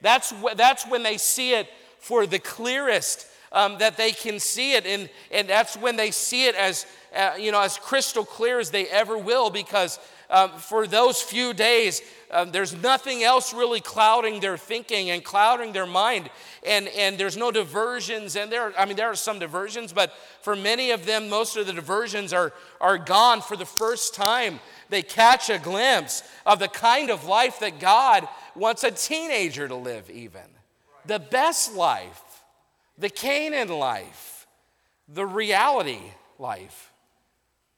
That's, 0.00 0.30
wh- 0.30 0.54
that's 0.56 0.86
when 0.86 1.02
they 1.02 1.16
see 1.16 1.54
it 1.54 1.68
for 1.98 2.26
the 2.26 2.38
clearest 2.38 3.26
um, 3.52 3.78
that 3.78 3.96
they 3.96 4.12
can 4.12 4.38
see 4.38 4.74
it. 4.74 4.86
And, 4.86 5.08
and 5.30 5.48
that's 5.48 5.76
when 5.76 5.96
they 5.96 6.10
see 6.10 6.46
it 6.46 6.54
as, 6.54 6.86
uh, 7.14 7.32
you 7.38 7.52
know, 7.52 7.60
as 7.60 7.76
crystal 7.78 8.24
clear 8.24 8.58
as 8.58 8.70
they 8.70 8.86
ever 8.86 9.18
will 9.18 9.50
because 9.50 9.98
um, 10.30 10.50
for 10.52 10.86
those 10.86 11.20
few 11.20 11.52
days, 11.52 12.02
um, 12.30 12.52
there's 12.52 12.74
nothing 12.80 13.24
else 13.24 13.52
really 13.52 13.80
clouding 13.80 14.38
their 14.38 14.56
thinking 14.56 15.10
and 15.10 15.24
clouding 15.24 15.72
their 15.72 15.86
mind. 15.86 16.30
And, 16.64 16.86
and 16.88 17.18
there's 17.18 17.36
no 17.36 17.50
diversions. 17.50 18.36
And 18.36 18.50
there, 18.50 18.72
I 18.78 18.84
mean, 18.84 18.96
there 18.96 19.10
are 19.10 19.16
some 19.16 19.40
diversions, 19.40 19.92
but 19.92 20.12
for 20.42 20.54
many 20.54 20.92
of 20.92 21.04
them, 21.04 21.28
most 21.28 21.56
of 21.56 21.66
the 21.66 21.72
diversions 21.72 22.32
are, 22.32 22.52
are 22.80 22.98
gone 22.98 23.42
for 23.42 23.56
the 23.56 23.66
first 23.66 24.14
time. 24.14 24.60
They 24.88 25.02
catch 25.02 25.50
a 25.50 25.58
glimpse 25.58 26.22
of 26.46 26.60
the 26.60 26.68
kind 26.68 27.10
of 27.10 27.24
life 27.24 27.58
that 27.60 27.80
God 27.80 28.28
wants 28.54 28.84
a 28.84 28.92
teenager 28.92 29.66
to 29.66 29.74
live, 29.74 30.08
even. 30.10 30.42
The 31.06 31.18
best 31.18 31.74
life, 31.74 32.44
the 32.96 33.10
Canaan 33.10 33.68
life, 33.68 34.46
the 35.08 35.26
reality 35.26 36.00
life. 36.38 36.92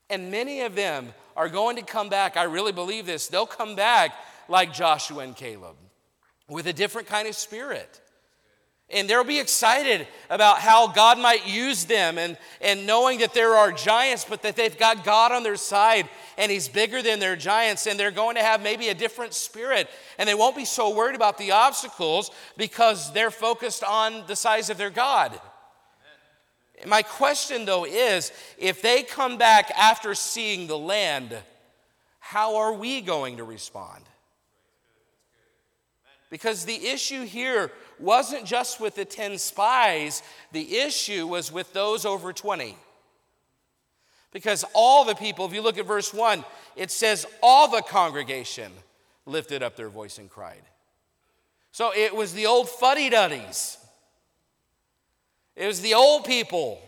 And 0.09 0.29
many 0.29 0.61
of 0.61 0.75
them 0.75 1.13
are 1.35 1.49
going 1.49 1.77
to 1.77 1.81
come 1.81 2.09
back. 2.09 2.37
I 2.37 2.43
really 2.43 2.71
believe 2.71 3.05
this. 3.05 3.27
They'll 3.27 3.45
come 3.45 3.75
back 3.75 4.13
like 4.47 4.73
Joshua 4.73 5.23
and 5.23 5.35
Caleb 5.35 5.75
with 6.49 6.67
a 6.67 6.73
different 6.73 7.07
kind 7.07 7.27
of 7.27 7.35
spirit. 7.35 8.01
And 8.89 9.09
they'll 9.09 9.23
be 9.23 9.39
excited 9.39 10.07
about 10.29 10.59
how 10.59 10.87
God 10.87 11.17
might 11.17 11.47
use 11.47 11.85
them 11.85 12.17
and, 12.17 12.37
and 12.61 12.85
knowing 12.85 13.19
that 13.19 13.33
there 13.33 13.55
are 13.55 13.71
giants, 13.71 14.25
but 14.27 14.43
that 14.43 14.55
they've 14.55 14.77
got 14.77 15.03
God 15.03 15.31
on 15.31 15.41
their 15.41 15.55
side 15.55 16.07
and 16.37 16.51
He's 16.51 16.67
bigger 16.67 17.01
than 17.01 17.19
their 17.19 17.35
giants. 17.35 17.87
And 17.87 17.99
they're 17.99 18.11
going 18.11 18.35
to 18.35 18.43
have 18.43 18.61
maybe 18.61 18.89
a 18.89 18.93
different 18.93 19.33
spirit. 19.33 19.89
And 20.19 20.29
they 20.29 20.35
won't 20.35 20.55
be 20.55 20.65
so 20.65 20.93
worried 20.93 21.15
about 21.15 21.37
the 21.37 21.51
obstacles 21.51 22.29
because 22.55 23.11
they're 23.13 23.31
focused 23.31 23.83
on 23.83 24.25
the 24.27 24.35
size 24.35 24.69
of 24.69 24.77
their 24.77 24.91
God. 24.91 25.39
My 26.87 27.01
question, 27.01 27.65
though, 27.65 27.85
is 27.85 28.31
if 28.57 28.81
they 28.81 29.03
come 29.03 29.37
back 29.37 29.71
after 29.71 30.13
seeing 30.15 30.67
the 30.67 30.77
land, 30.77 31.35
how 32.19 32.57
are 32.57 32.73
we 32.73 33.01
going 33.01 33.37
to 33.37 33.43
respond? 33.43 34.03
Because 36.29 36.65
the 36.65 36.87
issue 36.87 37.23
here 37.23 37.71
wasn't 37.99 38.45
just 38.45 38.79
with 38.79 38.95
the 38.95 39.05
10 39.05 39.37
spies, 39.37 40.23
the 40.51 40.77
issue 40.77 41.27
was 41.27 41.51
with 41.51 41.71
those 41.73 42.05
over 42.05 42.33
20. 42.33 42.75
Because 44.31 44.65
all 44.73 45.05
the 45.05 45.13
people, 45.13 45.45
if 45.45 45.53
you 45.53 45.61
look 45.61 45.77
at 45.77 45.85
verse 45.85 46.11
1, 46.11 46.43
it 46.75 46.89
says, 46.89 47.27
all 47.43 47.69
the 47.69 47.83
congregation 47.83 48.71
lifted 49.27 49.61
up 49.61 49.75
their 49.75 49.89
voice 49.89 50.17
and 50.17 50.29
cried. 50.29 50.63
So 51.71 51.91
it 51.95 52.15
was 52.15 52.33
the 52.33 52.47
old 52.47 52.67
fuddy 52.67 53.09
duddies 53.09 53.77
it 55.55 55.67
was 55.67 55.81
the 55.81 55.93
old 55.93 56.25
people. 56.25 56.79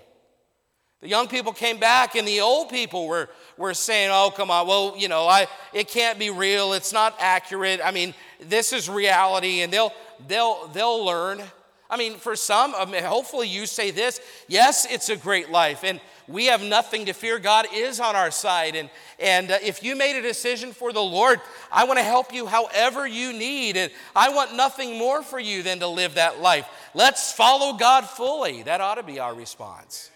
The 1.01 1.09
young 1.09 1.27
people 1.27 1.53
came 1.53 1.77
back, 1.79 2.15
and 2.15 2.27
the 2.27 2.41
old 2.41 2.69
people 2.69 3.07
were, 3.07 3.29
were 3.57 3.73
saying, 3.73 4.09
Oh, 4.11 4.31
come 4.35 4.49
on, 4.49 4.67
well, 4.67 4.95
you 4.97 5.07
know, 5.07 5.27
I, 5.27 5.47
it 5.73 5.87
can't 5.87 6.17
be 6.17 6.29
real. 6.29 6.73
It's 6.73 6.93
not 6.93 7.15
accurate. 7.19 7.79
I 7.83 7.91
mean, 7.91 8.13
this 8.39 8.73
is 8.73 8.89
reality, 8.89 9.61
and 9.61 9.71
they'll, 9.71 9.93
they'll, 10.27 10.67
they'll 10.69 11.05
learn. 11.05 11.41
I 11.89 11.97
mean, 11.97 12.15
for 12.15 12.35
some, 12.35 12.73
I 12.75 12.85
mean, 12.85 13.03
hopefully 13.03 13.47
you 13.47 13.65
say 13.67 13.91
this 13.91 14.19
yes, 14.47 14.87
it's 14.89 15.09
a 15.09 15.15
great 15.15 15.51
life, 15.51 15.83
and 15.83 16.01
we 16.27 16.45
have 16.45 16.63
nothing 16.63 17.05
to 17.05 17.13
fear. 17.13 17.37
God 17.39 17.67
is 17.73 17.99
on 17.99 18.15
our 18.15 18.31
side. 18.31 18.75
And, 18.75 18.89
and 19.19 19.51
uh, 19.51 19.57
if 19.63 19.83
you 19.83 19.95
made 19.95 20.17
a 20.17 20.21
decision 20.21 20.71
for 20.71 20.91
the 20.91 21.01
Lord, 21.01 21.39
I 21.71 21.83
want 21.85 21.99
to 21.99 22.03
help 22.03 22.33
you 22.33 22.47
however 22.47 23.07
you 23.07 23.31
need. 23.33 23.77
And 23.77 23.91
I 24.15 24.29
want 24.29 24.55
nothing 24.55 24.97
more 24.97 25.21
for 25.21 25.39
you 25.39 25.61
than 25.63 25.79
to 25.79 25.87
live 25.87 26.15
that 26.15 26.41
life. 26.41 26.67
Let's 26.93 27.31
follow 27.31 27.77
God 27.77 28.05
fully. 28.05 28.63
That 28.63 28.81
ought 28.81 28.95
to 28.95 29.03
be 29.03 29.19
our 29.19 29.35
response. 29.35 30.09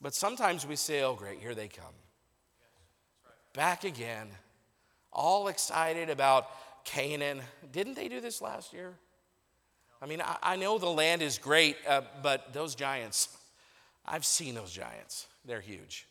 But 0.00 0.14
sometimes 0.14 0.66
we 0.66 0.76
say, 0.76 1.02
oh, 1.02 1.14
great, 1.14 1.40
here 1.40 1.54
they 1.54 1.68
come. 1.68 1.84
Back 3.54 3.84
again, 3.84 4.28
all 5.12 5.48
excited 5.48 6.08
about 6.08 6.48
Canaan. 6.84 7.42
Didn't 7.70 7.94
they 7.94 8.08
do 8.08 8.20
this 8.20 8.40
last 8.40 8.72
year? 8.72 8.94
I 10.00 10.06
mean, 10.06 10.20
I, 10.20 10.36
I 10.42 10.56
know 10.56 10.78
the 10.78 10.88
land 10.88 11.22
is 11.22 11.38
great, 11.38 11.76
uh, 11.86 12.00
but 12.22 12.52
those 12.52 12.74
giants, 12.74 13.28
I've 14.04 14.24
seen 14.24 14.54
those 14.54 14.72
giants. 14.72 15.28
They're 15.44 15.60
huge. 15.60 16.06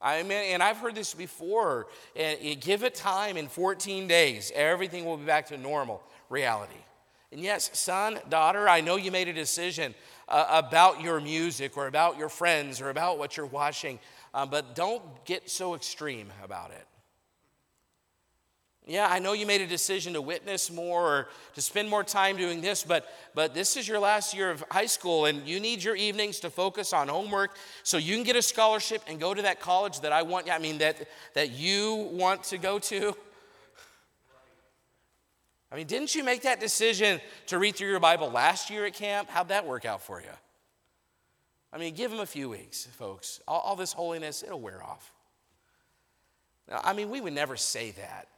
I 0.00 0.22
mean, 0.22 0.32
and 0.32 0.62
I've 0.62 0.76
heard 0.76 0.94
this 0.94 1.14
before. 1.14 1.86
And 2.14 2.60
give 2.60 2.84
it 2.84 2.94
time 2.94 3.36
in 3.36 3.48
14 3.48 4.06
days, 4.06 4.52
everything 4.54 5.04
will 5.04 5.16
be 5.16 5.24
back 5.24 5.46
to 5.48 5.58
normal 5.58 6.02
reality. 6.28 6.74
And 7.32 7.40
yes, 7.40 7.70
son, 7.78 8.18
daughter, 8.28 8.68
I 8.68 8.80
know 8.80 8.96
you 8.96 9.10
made 9.10 9.28
a 9.28 9.32
decision 9.32 9.94
uh, 10.28 10.46
about 10.48 11.00
your 11.00 11.20
music 11.20 11.76
or 11.76 11.86
about 11.86 12.18
your 12.18 12.28
friends 12.28 12.80
or 12.80 12.90
about 12.90 13.18
what 13.18 13.36
you're 13.36 13.46
watching, 13.46 13.98
uh, 14.32 14.46
but 14.46 14.74
don't 14.74 15.02
get 15.24 15.50
so 15.50 15.74
extreme 15.74 16.30
about 16.44 16.70
it. 16.70 16.86
Yeah, 18.88 19.08
I 19.10 19.18
know 19.18 19.32
you 19.32 19.46
made 19.46 19.60
a 19.60 19.66
decision 19.66 20.12
to 20.12 20.22
witness 20.22 20.70
more 20.70 21.02
or 21.02 21.28
to 21.54 21.60
spend 21.60 21.90
more 21.90 22.04
time 22.04 22.36
doing 22.36 22.60
this, 22.60 22.84
but, 22.84 23.12
but 23.34 23.52
this 23.52 23.76
is 23.76 23.88
your 23.88 23.98
last 23.98 24.32
year 24.32 24.48
of 24.48 24.62
high 24.70 24.86
school 24.86 25.24
and 25.24 25.46
you 25.46 25.58
need 25.58 25.82
your 25.82 25.96
evenings 25.96 26.38
to 26.40 26.50
focus 26.50 26.92
on 26.92 27.08
homework 27.08 27.56
so 27.82 27.96
you 27.96 28.14
can 28.14 28.22
get 28.22 28.36
a 28.36 28.42
scholarship 28.42 29.02
and 29.08 29.18
go 29.18 29.34
to 29.34 29.42
that 29.42 29.58
college 29.58 30.00
that 30.00 30.12
I 30.12 30.22
want, 30.22 30.48
I 30.48 30.60
mean, 30.60 30.78
that, 30.78 31.08
that 31.34 31.50
you 31.50 32.08
want 32.12 32.44
to 32.44 32.58
go 32.58 32.78
to. 32.78 33.16
I 35.72 35.74
mean, 35.74 35.88
didn't 35.88 36.14
you 36.14 36.22
make 36.22 36.42
that 36.42 36.60
decision 36.60 37.20
to 37.48 37.58
read 37.58 37.74
through 37.74 37.88
your 37.88 37.98
Bible 37.98 38.30
last 38.30 38.70
year 38.70 38.86
at 38.86 38.94
camp? 38.94 39.28
How'd 39.28 39.48
that 39.48 39.66
work 39.66 39.84
out 39.84 40.00
for 40.00 40.20
you? 40.20 40.28
I 41.72 41.78
mean, 41.78 41.92
give 41.94 42.12
them 42.12 42.20
a 42.20 42.26
few 42.26 42.48
weeks, 42.48 42.86
folks. 42.92 43.40
All, 43.48 43.60
all 43.62 43.74
this 43.74 43.92
holiness, 43.92 44.44
it'll 44.44 44.60
wear 44.60 44.80
off. 44.80 45.12
Now, 46.70 46.80
I 46.84 46.92
mean, 46.92 47.10
we 47.10 47.20
would 47.20 47.32
never 47.32 47.56
say 47.56 47.90
that. 47.90 48.28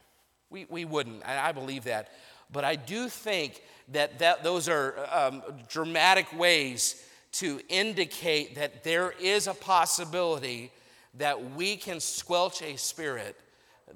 We, 0.49 0.65
we 0.69 0.85
wouldn't, 0.85 1.25
I 1.25 1.51
believe 1.51 1.83
that. 1.85 2.11
But 2.51 2.63
I 2.63 2.75
do 2.75 3.09
think 3.09 3.61
that, 3.89 4.19
that 4.19 4.43
those 4.43 4.67
are 4.67 4.95
um, 5.11 5.43
dramatic 5.67 6.37
ways 6.37 7.03
to 7.33 7.59
indicate 7.69 8.55
that 8.55 8.83
there 8.83 9.13
is 9.19 9.47
a 9.47 9.53
possibility 9.53 10.71
that 11.15 11.55
we 11.55 11.75
can 11.75 11.99
squelch 11.99 12.61
a 12.61 12.75
spirit 12.77 13.39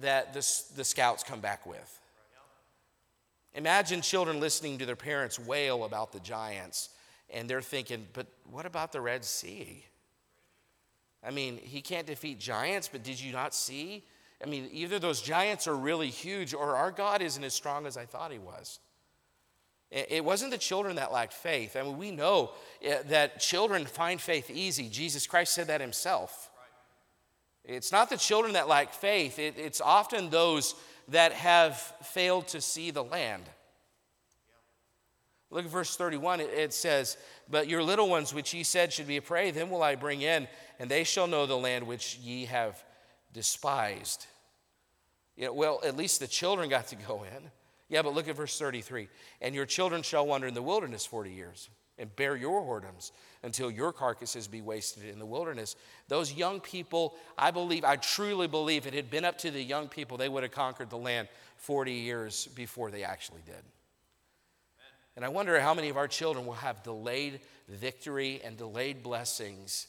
that 0.01 0.33
the, 0.33 0.61
the 0.75 0.83
scouts 0.83 1.23
come 1.23 1.39
back 1.39 1.65
with. 1.65 1.99
Imagine 3.55 4.01
children 4.01 4.39
listening 4.39 4.79
to 4.79 4.85
their 4.85 4.95
parents 4.95 5.37
wail 5.37 5.83
about 5.83 6.11
the 6.11 6.19
giants, 6.19 6.89
and 7.29 7.47
they're 7.47 7.61
thinking, 7.61 8.07
but 8.13 8.25
what 8.49 8.65
about 8.65 8.91
the 8.91 9.01
Red 9.01 9.23
Sea? 9.23 9.83
I 11.23 11.31
mean, 11.31 11.57
he 11.57 11.81
can't 11.81 12.07
defeat 12.07 12.39
giants, 12.39 12.89
but 12.91 13.03
did 13.03 13.19
you 13.19 13.31
not 13.31 13.53
see 13.53 14.03
I 14.43 14.45
mean, 14.45 14.67
either 14.71 14.99
those 14.99 15.21
giants 15.21 15.67
are 15.67 15.75
really 15.75 16.09
huge 16.09 16.53
or 16.53 16.75
our 16.75 16.91
God 16.91 17.21
isn't 17.21 17.43
as 17.43 17.53
strong 17.53 17.85
as 17.85 17.95
I 17.95 18.05
thought 18.05 18.31
he 18.31 18.39
was. 18.39 18.79
It 19.89 20.25
wasn't 20.25 20.51
the 20.51 20.57
children 20.57 20.95
that 20.95 21.11
lacked 21.11 21.33
faith. 21.33 21.75
I 21.75 21.83
mean, 21.83 21.99
we 21.99 22.09
know 22.09 22.51
eh, 22.81 23.03
that 23.09 23.39
children 23.39 23.85
find 23.85 24.19
faith 24.19 24.49
easy. 24.49 24.89
Jesus 24.89 25.27
Christ 25.27 25.53
said 25.53 25.67
that 25.67 25.81
himself. 25.81 26.49
It's 27.63 27.91
not 27.91 28.09
the 28.09 28.17
children 28.17 28.53
that 28.53 28.67
lack 28.67 28.93
faith, 28.93 29.39
it's 29.39 29.79
often 29.79 30.29
those 30.29 30.75
that 31.09 31.31
have 31.31 31.77
failed 32.01 32.47
to 32.49 32.59
see 32.59 32.91
the 32.91 33.03
land. 33.03 33.43
Look 35.49 35.65
at 35.65 35.71
verse 35.71 35.95
31. 35.95 36.41
It 36.41 36.73
says, 36.73 37.15
But 37.49 37.69
your 37.69 37.83
little 37.83 38.09
ones, 38.09 38.33
which 38.33 38.53
ye 38.53 38.63
said 38.63 38.91
should 38.91 39.07
be 39.07 39.17
a 39.17 39.21
prey, 39.21 39.51
then 39.51 39.69
will 39.69 39.83
I 39.83 39.95
bring 39.95 40.21
in, 40.21 40.47
and 40.79 40.89
they 40.89 41.03
shall 41.03 41.27
know 41.27 41.45
the 41.45 41.55
land 41.55 41.85
which 41.85 42.17
ye 42.17 42.45
have 42.45 42.83
despised. 43.31 44.25
You 45.35 45.45
know, 45.45 45.53
well, 45.53 45.79
at 45.83 45.95
least 45.95 46.19
the 46.19 46.27
children 46.27 46.69
got 46.69 46.87
to 46.87 46.95
go 46.95 47.23
in. 47.23 47.43
Yeah, 47.89 48.01
but 48.01 48.13
look 48.13 48.27
at 48.27 48.35
verse 48.35 48.57
33. 48.57 49.07
And 49.41 49.53
your 49.53 49.65
children 49.65 50.01
shall 50.01 50.25
wander 50.25 50.47
in 50.47 50.53
the 50.53 50.61
wilderness 50.61 51.05
40 51.05 51.31
years 51.31 51.69
and 51.97 52.13
bear 52.15 52.35
your 52.35 52.61
whoredoms 52.61 53.11
until 53.43 53.69
your 53.69 53.93
carcasses 53.93 54.47
be 54.47 54.61
wasted 54.61 55.05
in 55.05 55.19
the 55.19 55.25
wilderness. 55.25 55.75
Those 56.07 56.33
young 56.33 56.59
people, 56.59 57.15
I 57.37 57.51
believe, 57.51 57.83
I 57.83 57.97
truly 57.97 58.47
believe 58.47 58.87
it 58.87 58.93
had 58.93 59.11
been 59.11 59.25
up 59.25 59.37
to 59.39 59.51
the 59.51 59.61
young 59.61 59.87
people, 59.87 60.17
they 60.17 60.29
would 60.29 60.43
have 60.43 60.51
conquered 60.51 60.89
the 60.89 60.97
land 60.97 61.27
40 61.57 61.93
years 61.93 62.47
before 62.55 62.89
they 62.89 63.03
actually 63.03 63.41
did. 63.45 63.63
And 65.15 65.23
I 65.23 65.29
wonder 65.29 65.59
how 65.59 65.73
many 65.73 65.89
of 65.89 65.97
our 65.97 66.07
children 66.07 66.45
will 66.45 66.53
have 66.53 66.81
delayed 66.81 67.41
victory 67.69 68.41
and 68.43 68.57
delayed 68.57 69.03
blessings 69.03 69.87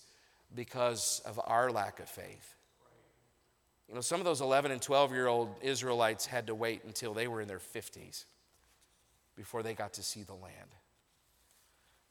because 0.55 1.23
of 1.25 1.41
our 1.47 1.71
lack 1.71 2.01
of 2.01 2.09
faith. 2.09 2.54
You 3.89 3.95
know, 3.95 4.01
some 4.01 4.21
of 4.21 4.25
those 4.25 4.41
11 4.41 4.71
and 4.71 4.81
12 4.81 5.13
year 5.13 5.27
old 5.27 5.55
Israelites 5.63 6.27
had 6.27 6.47
to 6.47 6.55
wait 6.55 6.85
until 6.85 7.15
they 7.15 7.29
were 7.29 7.41
in 7.41 7.49
their 7.49 7.59
50s 7.59 8.25
before 9.37 9.63
they 9.63 9.75
got 9.75 9.95
to 9.95 10.03
see 10.03 10.23
the 10.23 10.35
land. 10.35 10.75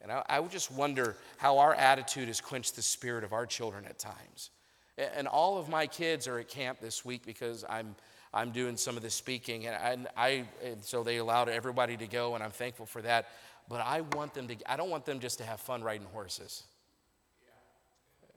And 0.00 0.12
I, 0.12 0.22
I 0.28 0.40
would 0.40 0.50
just 0.50 0.70
wonder 0.70 1.16
how 1.38 1.58
our 1.58 1.74
attitude 1.74 2.28
has 2.28 2.40
quenched 2.40 2.76
the 2.76 2.82
spirit 2.82 3.24
of 3.24 3.32
our 3.32 3.46
children 3.46 3.86
at 3.86 3.98
times. 3.98 4.50
And 4.96 5.26
all 5.26 5.58
of 5.58 5.68
my 5.68 5.86
kids 5.86 6.28
are 6.28 6.38
at 6.38 6.48
camp 6.48 6.78
this 6.80 7.04
week 7.04 7.26
because 7.26 7.64
I'm, 7.68 7.96
I'm 8.32 8.52
doing 8.52 8.76
some 8.76 8.96
of 8.96 9.02
the 9.02 9.10
speaking, 9.10 9.66
and 9.66 10.06
I, 10.16 10.24
I 10.26 10.44
and 10.62 10.84
so 10.84 11.02
they 11.02 11.16
allowed 11.16 11.48
everybody 11.48 11.96
to 11.96 12.06
go, 12.06 12.36
and 12.36 12.44
I'm 12.44 12.52
thankful 12.52 12.86
for 12.86 13.02
that. 13.02 13.28
But 13.68 13.80
I 13.80 14.02
want 14.02 14.34
them 14.34 14.46
to, 14.48 14.56
I 14.70 14.76
don't 14.76 14.90
want 14.90 15.04
them 15.04 15.18
just 15.18 15.38
to 15.38 15.44
have 15.44 15.58
fun 15.58 15.82
riding 15.82 16.06
horses. 16.12 16.62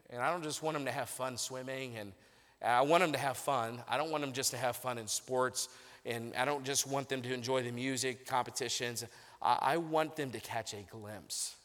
And 0.10 0.22
I 0.22 0.32
don't 0.32 0.42
just 0.42 0.64
want 0.64 0.76
them 0.76 0.86
to 0.86 0.92
have 0.92 1.10
fun 1.10 1.38
swimming 1.38 1.98
and, 1.98 2.14
Uh, 2.62 2.68
I 2.68 2.82
want 2.82 3.04
them 3.04 3.12
to 3.12 3.20
have 3.20 3.38
fun. 3.38 3.82
I 3.88 3.98
don't 3.98 4.12
want 4.12 4.24
them 4.24 4.34
just 4.34 4.52
to 4.52 4.58
have 4.58 4.76
fun 4.76 4.98
in 4.98 5.08
sports, 5.08 5.70
and 6.06 6.34
I 6.36 6.46
don't 6.46 6.66
just 6.66 6.88
want 6.88 7.10
them 7.10 7.22
to 7.22 7.34
enjoy 7.34 7.64
the 7.64 7.72
music 7.72 8.26
competitions. 8.26 9.06
I, 9.42 9.58
I 9.62 9.78
want 9.78 10.16
them 10.16 10.32
to 10.32 10.40
catch 10.40 10.74
a 10.74 10.84
glimpse. 10.90 11.56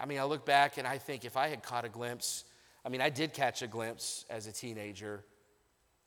I 0.00 0.06
mean, 0.06 0.18
I 0.18 0.24
look 0.24 0.46
back 0.46 0.78
and 0.78 0.86
I 0.86 0.98
think 0.98 1.24
if 1.24 1.36
I 1.36 1.48
had 1.48 1.62
caught 1.62 1.84
a 1.84 1.88
glimpse, 1.88 2.44
I 2.84 2.88
mean, 2.88 3.00
I 3.00 3.10
did 3.10 3.32
catch 3.32 3.62
a 3.62 3.66
glimpse 3.66 4.24
as 4.30 4.46
a 4.46 4.52
teenager. 4.52 5.22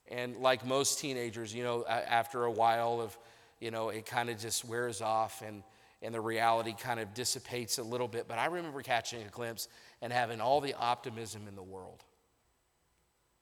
And 0.08 0.38
like 0.38 0.66
most 0.66 1.00
teenagers, 1.00 1.54
you 1.54 1.64
know, 1.64 1.86
after 1.86 2.46
a 2.46 2.52
while 2.52 3.00
of, 3.00 3.16
you 3.60 3.70
know, 3.70 3.90
it 3.90 4.06
kind 4.06 4.30
of 4.30 4.40
just 4.40 4.66
wears 4.66 5.02
off 5.02 5.44
and, 5.46 5.62
and 6.02 6.16
the 6.16 6.22
reality 6.22 6.74
kind 6.74 7.00
of 7.00 7.14
dissipates 7.14 7.78
a 7.78 7.84
little 7.84 8.08
bit. 8.08 8.28
But 8.28 8.40
I 8.40 8.48
remember 8.48 8.82
catching 8.82 9.22
a 9.22 9.30
glimpse 9.30 9.68
and 10.02 10.12
having 10.12 10.42
all 10.42 10.62
the 10.62 10.74
optimism 10.74 11.48
in 11.48 11.56
the 11.56 11.62
world. 11.62 12.04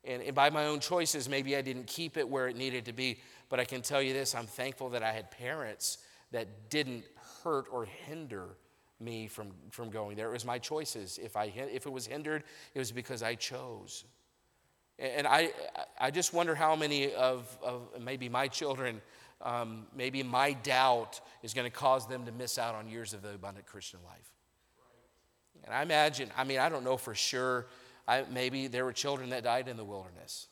And, 0.08 0.24
and 0.24 0.34
by 0.34 0.50
my 0.50 0.66
own 0.66 0.80
choices, 0.80 1.28
maybe 1.28 1.56
I 1.56 1.62
didn't 1.62 1.88
keep 1.88 2.18
it 2.18 2.28
where 2.28 2.48
it 2.48 2.56
needed 2.56 2.86
to 2.86 2.94
be. 2.94 3.20
But 3.50 3.60
I 3.60 3.66
can 3.66 3.82
tell 3.82 4.02
you 4.02 4.14
this 4.14 4.34
I'm 4.34 4.48
thankful 4.48 4.90
that 4.90 5.04
I 5.04 5.12
had 5.12 5.30
parents 5.30 6.00
that 6.32 6.70
didn't 6.70 7.04
hurt 7.44 7.68
or 7.72 7.86
hinder 7.86 8.58
me 9.00 9.28
from, 9.28 9.52
from 9.70 9.90
going 9.90 10.18
there. 10.18 10.30
It 10.30 10.34
was 10.34 10.46
my 10.46 10.58
choices. 10.58 11.20
If, 11.22 11.36
I, 11.36 11.46
if 11.46 11.86
it 11.86 11.92
was 11.92 12.08
hindered, 12.08 12.44
it 12.74 12.80
was 12.80 12.92
because 12.92 13.22
I 13.22 13.36
chose. 13.36 14.06
And 15.00 15.28
I, 15.28 15.52
I 16.00 16.10
just 16.10 16.34
wonder 16.34 16.56
how 16.56 16.76
many 16.76 17.14
of, 17.14 17.56
of 17.62 17.88
maybe 18.02 18.30
my 18.30 18.48
children, 18.48 19.00
um, 19.42 19.86
maybe 19.96 20.24
my 20.24 20.54
doubt 20.54 21.22
is 21.44 21.54
going 21.54 21.70
to 21.70 21.76
cause 21.76 22.08
them 22.08 22.26
to 22.26 22.32
miss 22.32 22.58
out 22.58 22.74
on 22.74 22.90
years 22.90 23.14
of 23.14 23.22
the 23.22 23.36
abundant 23.36 23.68
Christian 23.68 24.00
life. 24.06 24.32
And 25.64 25.74
I 25.74 25.84
imagine, 25.84 26.32
I 26.36 26.46
mean, 26.46 26.60
I 26.60 26.70
don't 26.70 26.84
know 26.84 26.98
for 26.98 27.14
sure. 27.14 27.68
I, 28.08 28.24
maybe 28.32 28.68
there 28.68 28.86
were 28.86 28.94
children 28.94 29.30
that 29.32 29.44
died 29.44 29.68
in 29.68 29.78
the 29.78 29.84
wilderness. 29.84 30.48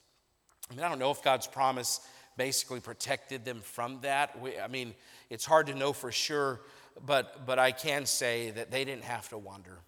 I 0.70 0.76
mean, 0.76 0.84
I 0.84 0.90
don't 0.90 1.00
know 1.00 1.12
if 1.12 1.24
God's 1.24 1.48
promise 1.48 2.02
basically 2.38 2.80
protected 2.80 3.46
them 3.46 3.62
from 3.62 4.00
that. 4.02 4.40
We, 4.42 4.60
I 4.60 4.68
mean, 4.68 4.94
it's 5.30 5.46
hard 5.46 5.68
to 5.68 5.76
know 5.76 5.94
for 5.94 6.12
sure, 6.12 6.62
but, 7.06 7.46
but 7.46 7.60
I 7.60 7.72
can 7.72 8.06
say 8.06 8.52
that 8.52 8.72
they 8.72 8.84
didn't 8.84 9.06
have 9.06 9.30
to 9.30 9.38
wander. 9.38 9.80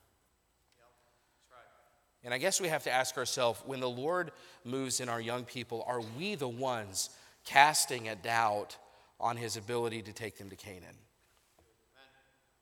And 2.23 2.34
I 2.34 2.38
guess 2.38 2.60
we 2.60 2.67
have 2.67 2.84
to 2.84 2.91
ask 2.91 3.17
ourselves 3.17 3.62
when 3.65 3.80
the 3.80 3.89
Lord 3.89 4.32
moves 4.65 4.99
in 4.99 5.08
our 5.08 5.21
young 5.21 5.45
people, 5.45 5.84
are 5.88 6.01
we 6.17 6.36
the 6.36 6.47
ones 6.47 7.10
casting 7.45 8.10
a 8.10 8.15
doubt 8.15 8.75
on 9.19 9.38
his 9.38 9.56
ability 9.56 10.01
to 10.03 10.13
take 10.13 10.38
them 10.38 10.49
to 10.49 10.56
Canaan? 10.56 10.97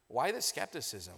Why 0.07 0.31
the 0.31 0.41
skepticism? 0.41 1.15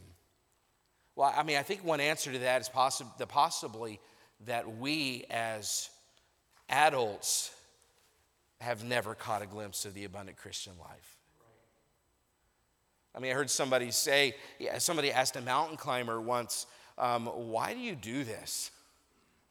Well, 1.18 1.34
I 1.36 1.42
mean, 1.42 1.58
I 1.58 1.64
think 1.64 1.84
one 1.84 2.00
answer 2.00 2.32
to 2.32 2.38
that 2.40 2.62
is 2.62 2.70
possi- 2.70 3.18
the 3.18 3.26
possibly 3.26 4.00
that 4.46 4.78
we 4.78 5.26
as 5.32 5.90
adults 6.70 7.52
have 8.62 8.84
never 8.84 9.16
caught 9.16 9.42
a 9.42 9.48
glimpse 9.48 9.84
of 9.86 9.96
the 9.96 10.04
abundant 10.04 10.38
Christian 10.38 10.74
life. 10.80 11.18
I 13.16 13.20
mean, 13.20 13.32
I 13.32 13.34
heard 13.34 13.50
somebody 13.50 13.90
say, 13.90 14.36
yeah, 14.60 14.78
somebody 14.78 15.12
asked 15.12 15.36
a 15.36 15.42
mountain 15.42 15.76
climber 15.76 16.22
once, 16.22 16.68
um, 17.00 17.26
why 17.26 17.74
do 17.74 17.80
you 17.80 17.96
do 17.96 18.24
this? 18.24 18.70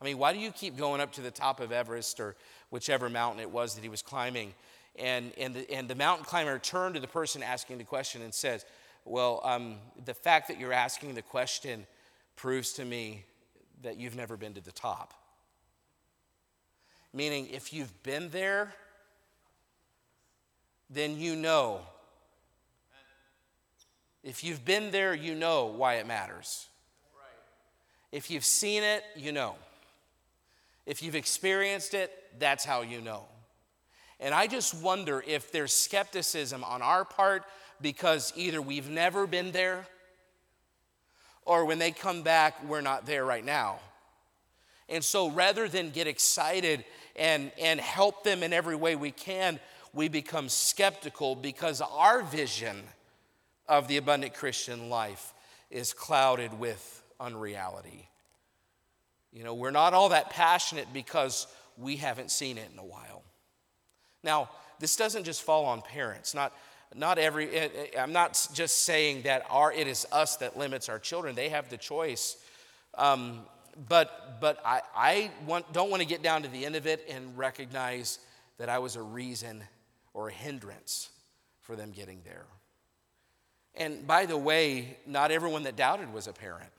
I 0.00 0.04
mean, 0.04 0.18
why 0.18 0.32
do 0.32 0.38
you 0.38 0.52
keep 0.52 0.76
going 0.76 1.00
up 1.00 1.10
to 1.14 1.20
the 1.20 1.32
top 1.32 1.58
of 1.58 1.72
Everest 1.72 2.20
or 2.20 2.36
whichever 2.70 3.10
mountain 3.10 3.40
it 3.40 3.50
was 3.50 3.74
that 3.74 3.82
he 3.82 3.88
was 3.88 4.02
climbing? 4.02 4.54
And, 4.94 5.32
and, 5.36 5.52
the, 5.52 5.68
and 5.72 5.88
the 5.88 5.96
mountain 5.96 6.26
climber 6.26 6.60
turned 6.60 6.94
to 6.94 7.00
the 7.00 7.08
person 7.08 7.42
asking 7.42 7.78
the 7.78 7.84
question 7.84 8.22
and 8.22 8.32
says, 8.32 8.64
Well, 9.08 9.40
um, 9.44 9.76
the 10.04 10.14
fact 10.14 10.48
that 10.48 10.58
you're 10.58 10.72
asking 10.72 11.14
the 11.14 11.22
question 11.22 11.86
proves 12.34 12.72
to 12.74 12.84
me 12.84 13.24
that 13.82 13.98
you've 13.98 14.16
never 14.16 14.36
been 14.36 14.54
to 14.54 14.60
the 14.60 14.72
top. 14.72 15.14
Meaning, 17.12 17.48
if 17.52 17.72
you've 17.72 18.02
been 18.02 18.30
there, 18.30 18.74
then 20.90 21.16
you 21.16 21.36
know. 21.36 21.82
If 24.24 24.42
you've 24.42 24.64
been 24.64 24.90
there, 24.90 25.14
you 25.14 25.36
know 25.36 25.66
why 25.66 25.94
it 25.94 26.06
matters. 26.08 26.66
If 28.10 28.28
you've 28.28 28.44
seen 28.44 28.82
it, 28.82 29.04
you 29.14 29.30
know. 29.30 29.54
If 30.84 31.00
you've 31.00 31.14
experienced 31.14 31.94
it, 31.94 32.12
that's 32.40 32.64
how 32.64 32.82
you 32.82 33.00
know. 33.00 33.24
And 34.18 34.34
I 34.34 34.48
just 34.48 34.74
wonder 34.74 35.22
if 35.26 35.52
there's 35.52 35.72
skepticism 35.72 36.64
on 36.64 36.82
our 36.82 37.04
part 37.04 37.44
because 37.80 38.32
either 38.36 38.60
we've 38.60 38.88
never 38.88 39.26
been 39.26 39.52
there 39.52 39.86
or 41.44 41.64
when 41.64 41.78
they 41.78 41.92
come 41.92 42.22
back, 42.22 42.62
we're 42.64 42.80
not 42.80 43.06
there 43.06 43.24
right 43.24 43.44
now. 43.44 43.78
And 44.88 45.04
so 45.04 45.30
rather 45.30 45.68
than 45.68 45.90
get 45.90 46.06
excited 46.06 46.84
and, 47.16 47.50
and 47.60 47.80
help 47.80 48.24
them 48.24 48.42
in 48.42 48.52
every 48.52 48.76
way 48.76 48.96
we 48.96 49.10
can, 49.10 49.58
we 49.92 50.08
become 50.08 50.48
skeptical 50.48 51.34
because 51.34 51.80
our 51.80 52.22
vision 52.22 52.82
of 53.68 53.88
the 53.88 53.96
abundant 53.96 54.34
Christian 54.34 54.90
life 54.90 55.32
is 55.70 55.92
clouded 55.92 56.58
with 56.58 57.02
unreality. 57.18 58.08
You 59.32 59.44
know, 59.44 59.54
we're 59.54 59.70
not 59.70 59.94
all 59.94 60.10
that 60.10 60.30
passionate 60.30 60.88
because 60.92 61.46
we 61.76 61.96
haven't 61.96 62.30
seen 62.30 62.58
it 62.58 62.68
in 62.72 62.78
a 62.78 62.84
while. 62.84 63.22
Now, 64.22 64.50
this 64.78 64.96
doesn't 64.96 65.24
just 65.24 65.42
fall 65.42 65.64
on 65.64 65.82
parents. 65.82 66.34
Not, 66.34 66.52
not 66.94 67.18
every, 67.18 67.50
eh, 67.50 67.68
eh, 67.74 68.00
I'm 68.00 68.12
not 68.12 68.48
just 68.52 68.84
saying 68.84 69.22
that 69.22 69.44
our, 69.50 69.72
it 69.72 69.86
is 69.86 70.06
us 70.12 70.36
that 70.36 70.56
limits 70.56 70.88
our 70.88 70.98
children. 70.98 71.34
They 71.34 71.48
have 71.48 71.68
the 71.68 71.76
choice. 71.76 72.36
Um, 72.94 73.40
but 73.88 74.40
but 74.40 74.58
I, 74.64 74.80
I 74.94 75.30
want, 75.46 75.72
don't 75.72 75.90
want 75.90 76.02
to 76.02 76.08
get 76.08 76.22
down 76.22 76.42
to 76.42 76.48
the 76.48 76.64
end 76.64 76.76
of 76.76 76.86
it 76.86 77.06
and 77.10 77.36
recognize 77.36 78.18
that 78.58 78.68
I 78.68 78.78
was 78.78 78.96
a 78.96 79.02
reason 79.02 79.62
or 80.14 80.28
a 80.28 80.32
hindrance 80.32 81.10
for 81.60 81.76
them 81.76 81.90
getting 81.90 82.20
there. 82.24 82.46
And 83.74 84.06
by 84.06 84.24
the 84.24 84.36
way, 84.36 84.96
not 85.06 85.30
everyone 85.30 85.64
that 85.64 85.76
doubted 85.76 86.12
was 86.12 86.26
a 86.26 86.32
parent. 86.32 86.70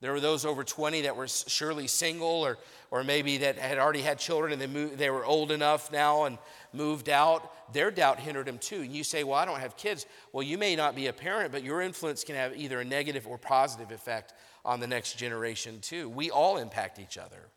There 0.00 0.12
were 0.12 0.20
those 0.20 0.44
over 0.44 0.62
20 0.62 1.02
that 1.02 1.16
were 1.16 1.26
surely 1.26 1.88
single 1.88 2.28
or, 2.28 2.58
or 2.90 3.02
maybe 3.02 3.38
that 3.38 3.58
had 3.58 3.78
already 3.78 4.02
had 4.02 4.18
children 4.18 4.52
and 4.52 4.62
they, 4.62 4.68
moved, 4.68 4.96
they 4.96 5.10
were 5.10 5.24
old 5.24 5.50
enough 5.50 5.90
now 5.90 6.24
and 6.24 6.38
moved 6.72 7.08
out. 7.08 7.72
Their 7.72 7.90
doubt 7.90 8.20
hindered 8.20 8.46
them 8.46 8.58
too. 8.58 8.82
And 8.82 8.92
you 8.92 9.02
say, 9.02 9.24
Well, 9.24 9.34
I 9.34 9.44
don't 9.44 9.58
have 9.58 9.76
kids. 9.76 10.06
Well, 10.32 10.44
you 10.44 10.56
may 10.56 10.76
not 10.76 10.94
be 10.94 11.08
a 11.08 11.12
parent, 11.12 11.50
but 11.50 11.64
your 11.64 11.82
influence 11.82 12.22
can 12.22 12.36
have 12.36 12.56
either 12.56 12.80
a 12.80 12.84
negative 12.84 13.26
or 13.26 13.38
positive 13.38 13.90
effect 13.90 14.34
on 14.64 14.78
the 14.78 14.86
next 14.86 15.18
generation 15.18 15.80
too. 15.80 16.08
We 16.08 16.30
all 16.30 16.58
impact 16.58 17.00
each 17.00 17.18
other. 17.18 17.48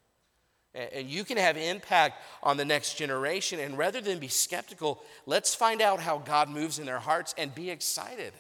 And 0.74 1.08
you 1.08 1.26
can 1.26 1.38
have 1.38 1.58
impact 1.58 2.22
on 2.42 2.56
the 2.58 2.66
next 2.66 2.96
generation. 2.96 3.60
And 3.60 3.78
rather 3.78 4.00
than 4.00 4.20
be 4.20 4.30
skeptical, 4.30 5.04
let's 5.26 5.54
find 5.54 5.82
out 5.82 6.00
how 6.00 6.20
God 6.20 6.50
moves 6.50 6.80
in 6.80 6.86
their 6.86 7.00
hearts 7.00 7.36
and 7.38 7.54
be 7.54 7.70
excited. 7.70 8.34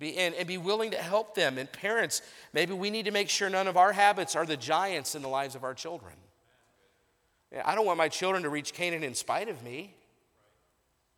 Be, 0.00 0.16
and, 0.16 0.34
and 0.34 0.48
be 0.48 0.58
willing 0.58 0.90
to 0.90 0.96
help 0.96 1.36
them. 1.36 1.58
And 1.58 1.70
parents, 1.70 2.22
maybe 2.52 2.72
we 2.72 2.90
need 2.90 3.04
to 3.04 3.10
make 3.12 3.28
sure 3.28 3.48
none 3.48 3.68
of 3.68 3.76
our 3.76 3.92
habits 3.92 4.34
are 4.34 4.46
the 4.46 4.56
giants 4.56 5.14
in 5.14 5.22
the 5.22 5.28
lives 5.28 5.54
of 5.54 5.62
our 5.62 5.74
children. 5.74 6.14
I 7.64 7.74
don't 7.74 7.86
want 7.86 7.98
my 7.98 8.08
children 8.08 8.42
to 8.44 8.48
reach 8.48 8.72
Canaan 8.72 9.04
in 9.04 9.14
spite 9.14 9.48
of 9.48 9.62
me. 9.62 9.94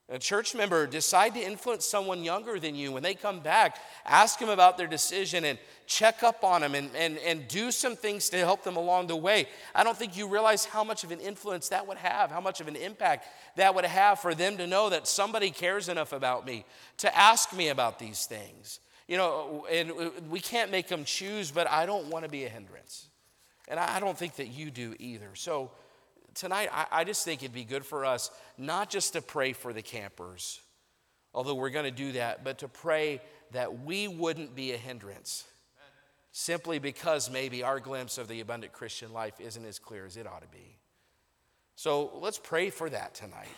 A 0.09 0.19
church 0.19 0.55
member, 0.55 0.87
decide 0.87 1.33
to 1.35 1.41
influence 1.41 1.87
someone 1.87 2.23
younger 2.23 2.59
than 2.59 2.75
you. 2.75 2.93
When 2.93 3.03
they 3.03 3.15
come 3.15 3.41
back, 3.41 3.79
ask 4.05 4.39
them 4.39 4.49
about 4.49 4.77
their 4.77 4.87
decision 4.87 5.45
and 5.45 5.59
check 5.87 6.23
up 6.23 6.45
on 6.45 6.61
them 6.61 6.75
and, 6.75 6.91
and, 6.95 7.19
and 7.19 7.47
do 7.49 7.71
some 7.71 7.97
things 7.97 8.29
to 8.31 8.39
help 8.39 8.63
them 8.65 8.77
along 8.77 9.07
the 9.07 9.17
way. 9.17 9.47
I 9.75 9.85
don't 9.85 9.97
think 9.97 10.17
you 10.17 10.29
realize 10.29 10.65
how 10.65 10.85
much 10.85 11.05
of 11.05 11.13
an 11.13 11.21
influence 11.21 11.69
that 11.69 11.87
would 11.87 11.99
have, 11.99 12.31
how 12.31 12.41
much 12.41 12.61
of 12.61 12.69
an 12.69 12.77
impact 12.77 13.27
that 13.57 13.75
would 13.75 13.85
have 13.85 14.19
for 14.19 14.35
them 14.35 14.57
to 14.59 14.67
know 14.67 14.91
that 14.91 15.07
somebody 15.07 15.51
cares 15.51 15.89
enough 15.89 16.13
about 16.13 16.47
me 16.47 16.65
to 16.99 17.17
ask 17.17 17.55
me 17.55 17.69
about 17.69 17.99
these 17.99 18.27
things. 18.27 18.81
You 19.09 19.17
know, 19.17 19.67
and 19.71 19.93
we 20.31 20.41
can't 20.41 20.71
make 20.71 20.89
them 20.89 21.05
choose, 21.05 21.51
but 21.51 21.69
I 21.71 21.87
don't 21.87 22.09
want 22.09 22.25
to 22.25 22.31
be 22.31 22.45
a 22.45 22.49
hindrance. 22.49 23.09
And 23.69 23.79
I 23.79 24.01
don't 24.01 24.19
think 24.19 24.37
that 24.37 24.49
you 24.49 24.71
do 24.71 24.95
either. 24.99 25.31
So, 25.35 25.71
tonight, 26.35 26.69
I, 26.73 26.87
I 26.91 27.05
just 27.05 27.25
think 27.25 27.43
it'd 27.43 27.55
be 27.55 27.65
good 27.65 27.85
for 27.85 28.05
us 28.05 28.31
not 28.59 28.91
just 28.91 29.15
to 29.15 29.23
pray 29.23 29.53
for 29.53 29.73
the 29.73 29.83
campers, 29.83 30.61
although 31.35 31.55
we're 31.55 31.71
going 31.71 31.85
to 31.85 31.91
do 31.91 32.13
that, 32.13 32.45
but 32.45 32.59
to 32.59 32.69
pray 32.69 33.21
that 33.53 33.85
we 33.85 34.09
wouldn't 34.09 34.55
be 34.55 34.73
a 34.73 34.77
hindrance 34.77 35.45
simply 36.33 36.79
because 36.79 37.31
maybe 37.31 37.63
our 37.63 37.79
glimpse 37.79 38.17
of 38.17 38.27
the 38.27 38.41
abundant 38.41 38.73
Christian 38.73 39.13
life 39.13 39.35
isn't 39.39 39.65
as 39.65 39.79
clear 39.79 40.07
as 40.07 40.17
it 40.17 40.27
ought 40.27 40.43
to 40.43 40.49
be. 40.49 40.79
So 41.77 42.11
let's 42.21 42.39
pray 42.39 42.71
for 42.71 42.89
that 42.89 43.15
tonight. 43.15 43.49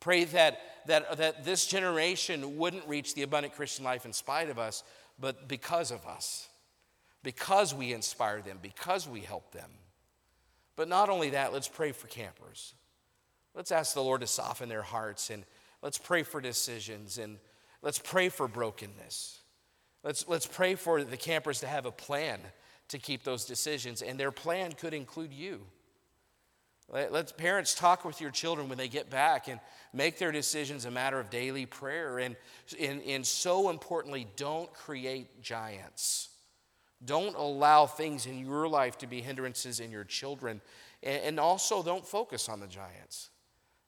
Pray 0.00 0.24
that, 0.24 0.60
that, 0.86 1.16
that 1.16 1.44
this 1.44 1.66
generation 1.66 2.58
wouldn't 2.58 2.86
reach 2.86 3.14
the 3.14 3.22
abundant 3.22 3.54
Christian 3.54 3.84
life 3.84 4.04
in 4.04 4.12
spite 4.12 4.50
of 4.50 4.58
us, 4.58 4.84
but 5.18 5.48
because 5.48 5.90
of 5.90 6.06
us, 6.06 6.48
because 7.22 7.74
we 7.74 7.92
inspire 7.92 8.40
them, 8.40 8.58
because 8.60 9.08
we 9.08 9.20
help 9.20 9.50
them. 9.52 9.70
But 10.76 10.88
not 10.88 11.08
only 11.08 11.30
that, 11.30 11.52
let's 11.52 11.68
pray 11.68 11.92
for 11.92 12.06
campers. 12.08 12.74
Let's 13.54 13.70
ask 13.70 13.94
the 13.94 14.02
Lord 14.02 14.20
to 14.22 14.26
soften 14.26 14.68
their 14.68 14.82
hearts 14.82 15.30
and 15.30 15.44
let's 15.82 15.98
pray 15.98 16.22
for 16.24 16.40
decisions 16.40 17.18
and 17.18 17.38
let's 17.82 17.98
pray 17.98 18.28
for 18.28 18.48
brokenness. 18.48 19.40
Let's, 20.02 20.28
let's 20.28 20.46
pray 20.46 20.74
for 20.74 21.02
the 21.02 21.16
campers 21.16 21.60
to 21.60 21.66
have 21.66 21.86
a 21.86 21.92
plan 21.92 22.40
to 22.88 22.98
keep 22.98 23.24
those 23.24 23.46
decisions, 23.46 24.02
and 24.02 24.20
their 24.20 24.30
plan 24.30 24.72
could 24.72 24.92
include 24.92 25.32
you. 25.32 25.62
Let, 26.90 27.12
let 27.12 27.36
parents 27.38 27.74
talk 27.74 28.04
with 28.04 28.20
your 28.20 28.30
children 28.30 28.68
when 28.68 28.76
they 28.76 28.88
get 28.88 29.08
back 29.08 29.48
and 29.48 29.58
make 29.92 30.18
their 30.18 30.32
decisions 30.32 30.84
a 30.84 30.90
matter 30.90 31.18
of 31.18 31.30
daily 31.30 31.64
prayer. 31.64 32.18
And, 32.18 32.36
and, 32.78 33.02
and 33.02 33.26
so 33.26 33.70
importantly, 33.70 34.26
don't 34.36 34.72
create 34.74 35.40
giants. 35.40 36.28
Don't 37.04 37.36
allow 37.36 37.86
things 37.86 38.26
in 38.26 38.38
your 38.38 38.68
life 38.68 38.98
to 38.98 39.06
be 39.06 39.20
hindrances 39.20 39.80
in 39.80 39.90
your 39.90 40.04
children. 40.04 40.60
And, 41.02 41.38
also, 41.38 41.82
don't 41.82 42.06
focus 42.06 42.48
on 42.48 42.60
the 42.60 42.66
giants. 42.66 43.30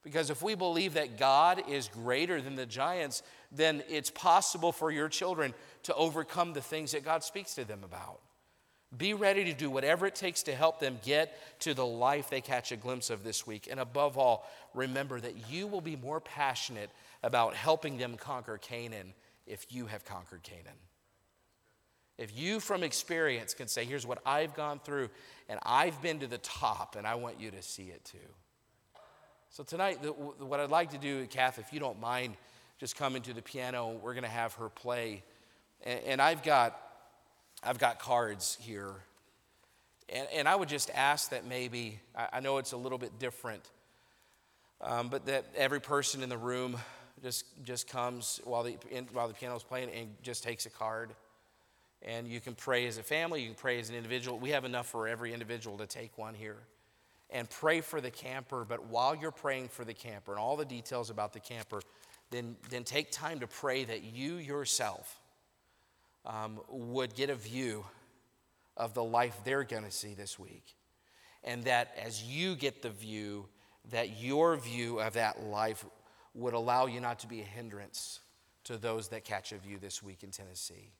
Because 0.03 0.29
if 0.29 0.41
we 0.41 0.55
believe 0.55 0.93
that 0.93 1.17
God 1.17 1.63
is 1.67 1.89
greater 1.89 2.41
than 2.41 2.55
the 2.55 2.65
giants, 2.65 3.23
then 3.51 3.83
it's 3.89 4.09
possible 4.09 4.71
for 4.71 4.91
your 4.91 5.09
children 5.09 5.53
to 5.83 5.93
overcome 5.95 6.53
the 6.53 6.61
things 6.61 6.91
that 6.91 7.03
God 7.03 7.23
speaks 7.23 7.55
to 7.55 7.65
them 7.65 7.83
about. 7.83 8.21
Be 8.95 9.13
ready 9.13 9.43
to 9.45 9.53
do 9.53 9.69
whatever 9.69 10.05
it 10.05 10.15
takes 10.15 10.43
to 10.43 10.55
help 10.55 10.79
them 10.79 10.99
get 11.03 11.59
to 11.61 11.73
the 11.73 11.85
life 11.85 12.29
they 12.29 12.39
catch 12.39 12.71
a 12.71 12.77
glimpse 12.77 13.09
of 13.09 13.23
this 13.23 13.45
week. 13.45 13.67
And 13.69 13.81
above 13.81 14.17
all, 14.17 14.47
remember 14.73 15.19
that 15.19 15.49
you 15.49 15.67
will 15.67 15.81
be 15.81 15.97
more 15.97 16.21
passionate 16.21 16.91
about 17.21 17.53
helping 17.53 17.97
them 17.97 18.15
conquer 18.15 18.57
Canaan 18.57 19.13
if 19.45 19.65
you 19.69 19.87
have 19.87 20.05
conquered 20.05 20.43
Canaan. 20.43 20.77
If 22.17 22.37
you, 22.37 22.59
from 22.59 22.83
experience, 22.83 23.53
can 23.53 23.67
say, 23.67 23.85
Here's 23.85 24.05
what 24.05 24.19
I've 24.25 24.55
gone 24.55 24.79
through, 24.79 25.09
and 25.49 25.59
I've 25.63 26.01
been 26.01 26.19
to 26.19 26.27
the 26.27 26.39
top, 26.39 26.95
and 26.95 27.05
I 27.05 27.15
want 27.15 27.39
you 27.39 27.51
to 27.51 27.61
see 27.61 27.85
it 27.85 28.03
too. 28.05 28.17
So, 29.49 29.63
tonight, 29.63 30.01
the, 30.01 30.11
what 30.11 30.59
I'd 30.59 30.69
like 30.69 30.91
to 30.91 30.97
do, 30.97 31.25
Kath, 31.27 31.59
if 31.59 31.71
you 31.71 31.79
don't 31.79 31.99
mind, 31.99 32.35
just 32.79 32.95
coming 32.95 33.21
to 33.23 33.33
the 33.33 33.41
piano, 33.41 33.99
we're 34.01 34.13
going 34.13 34.23
to 34.23 34.29
have 34.29 34.53
her 34.55 34.69
play. 34.69 35.23
And, 35.83 35.99
and 36.05 36.21
I've 36.21 36.43
got 36.43 36.77
I've 37.63 37.79
got 37.79 37.99
cards 37.99 38.57
here. 38.61 38.91
And, 40.09 40.27
and 40.33 40.47
I 40.47 40.55
would 40.55 40.69
just 40.69 40.89
ask 40.93 41.31
that 41.31 41.45
maybe, 41.45 41.99
I, 42.15 42.27
I 42.33 42.39
know 42.39 42.59
it's 42.59 42.71
a 42.71 42.77
little 42.77 42.97
bit 42.97 43.19
different, 43.19 43.63
um, 44.79 45.09
but 45.09 45.25
that 45.25 45.45
every 45.55 45.81
person 45.81 46.21
in 46.21 46.29
the 46.29 46.37
room 46.37 46.77
just, 47.23 47.45
just 47.65 47.89
comes 47.89 48.39
while 48.43 48.63
the, 48.63 48.77
while 49.11 49.27
the 49.27 49.33
piano's 49.33 49.63
playing 49.63 49.89
and 49.89 50.09
just 50.21 50.43
takes 50.43 50.65
a 50.65 50.69
card. 50.69 51.09
And 52.01 52.27
you 52.27 52.39
can 52.39 52.53
pray 52.53 52.85
as 52.87 52.97
a 52.97 53.03
family, 53.03 53.41
you 53.41 53.47
can 53.47 53.55
pray 53.55 53.79
as 53.79 53.89
an 53.89 53.95
individual. 53.95 54.37
We 54.37 54.51
have 54.51 54.65
enough 54.65 54.87
for 54.87 55.07
every 55.07 55.33
individual 55.33 55.77
to 55.79 55.87
take 55.87 56.17
one 56.17 56.33
here. 56.33 56.59
And 57.29 57.49
pray 57.49 57.81
for 57.81 57.99
the 57.99 58.11
camper, 58.11 58.63
but 58.63 58.85
while 58.85 59.13
you're 59.13 59.31
praying 59.31 59.67
for 59.67 59.83
the 59.83 59.93
camper 59.93 60.31
and 60.31 60.39
all 60.39 60.55
the 60.55 60.63
details 60.63 61.09
about 61.09 61.33
the 61.33 61.41
camper, 61.41 61.81
then, 62.29 62.55
then 62.69 62.83
take 62.83 63.11
time 63.11 63.39
to 63.41 63.47
pray 63.47 63.83
that 63.83 64.03
you 64.03 64.35
yourself 64.35 65.19
um, 66.25 66.59
would 66.69 67.15
get 67.15 67.29
a 67.29 67.35
view 67.35 67.85
of 68.77 68.93
the 68.93 69.03
life 69.03 69.37
they're 69.43 69.63
going 69.63 69.83
to 69.83 69.91
see 69.91 70.13
this 70.13 70.37
week. 70.37 70.75
And 71.43 71.63
that 71.63 71.97
as 72.01 72.23
you 72.23 72.55
get 72.55 72.81
the 72.81 72.89
view, 72.89 73.47
that 73.91 74.21
your 74.21 74.55
view 74.57 74.99
of 74.99 75.13
that 75.13 75.43
life 75.43 75.85
would 76.33 76.53
allow 76.53 76.85
you 76.85 76.99
not 76.99 77.19
to 77.19 77.27
be 77.27 77.41
a 77.41 77.45
hindrance 77.45 78.19
to 78.65 78.77
those 78.77 79.07
that 79.09 79.23
catch 79.23 79.51
a 79.51 79.57
view 79.57 79.79
this 79.79 80.03
week 80.03 80.23
in 80.23 80.31
Tennessee. 80.31 80.91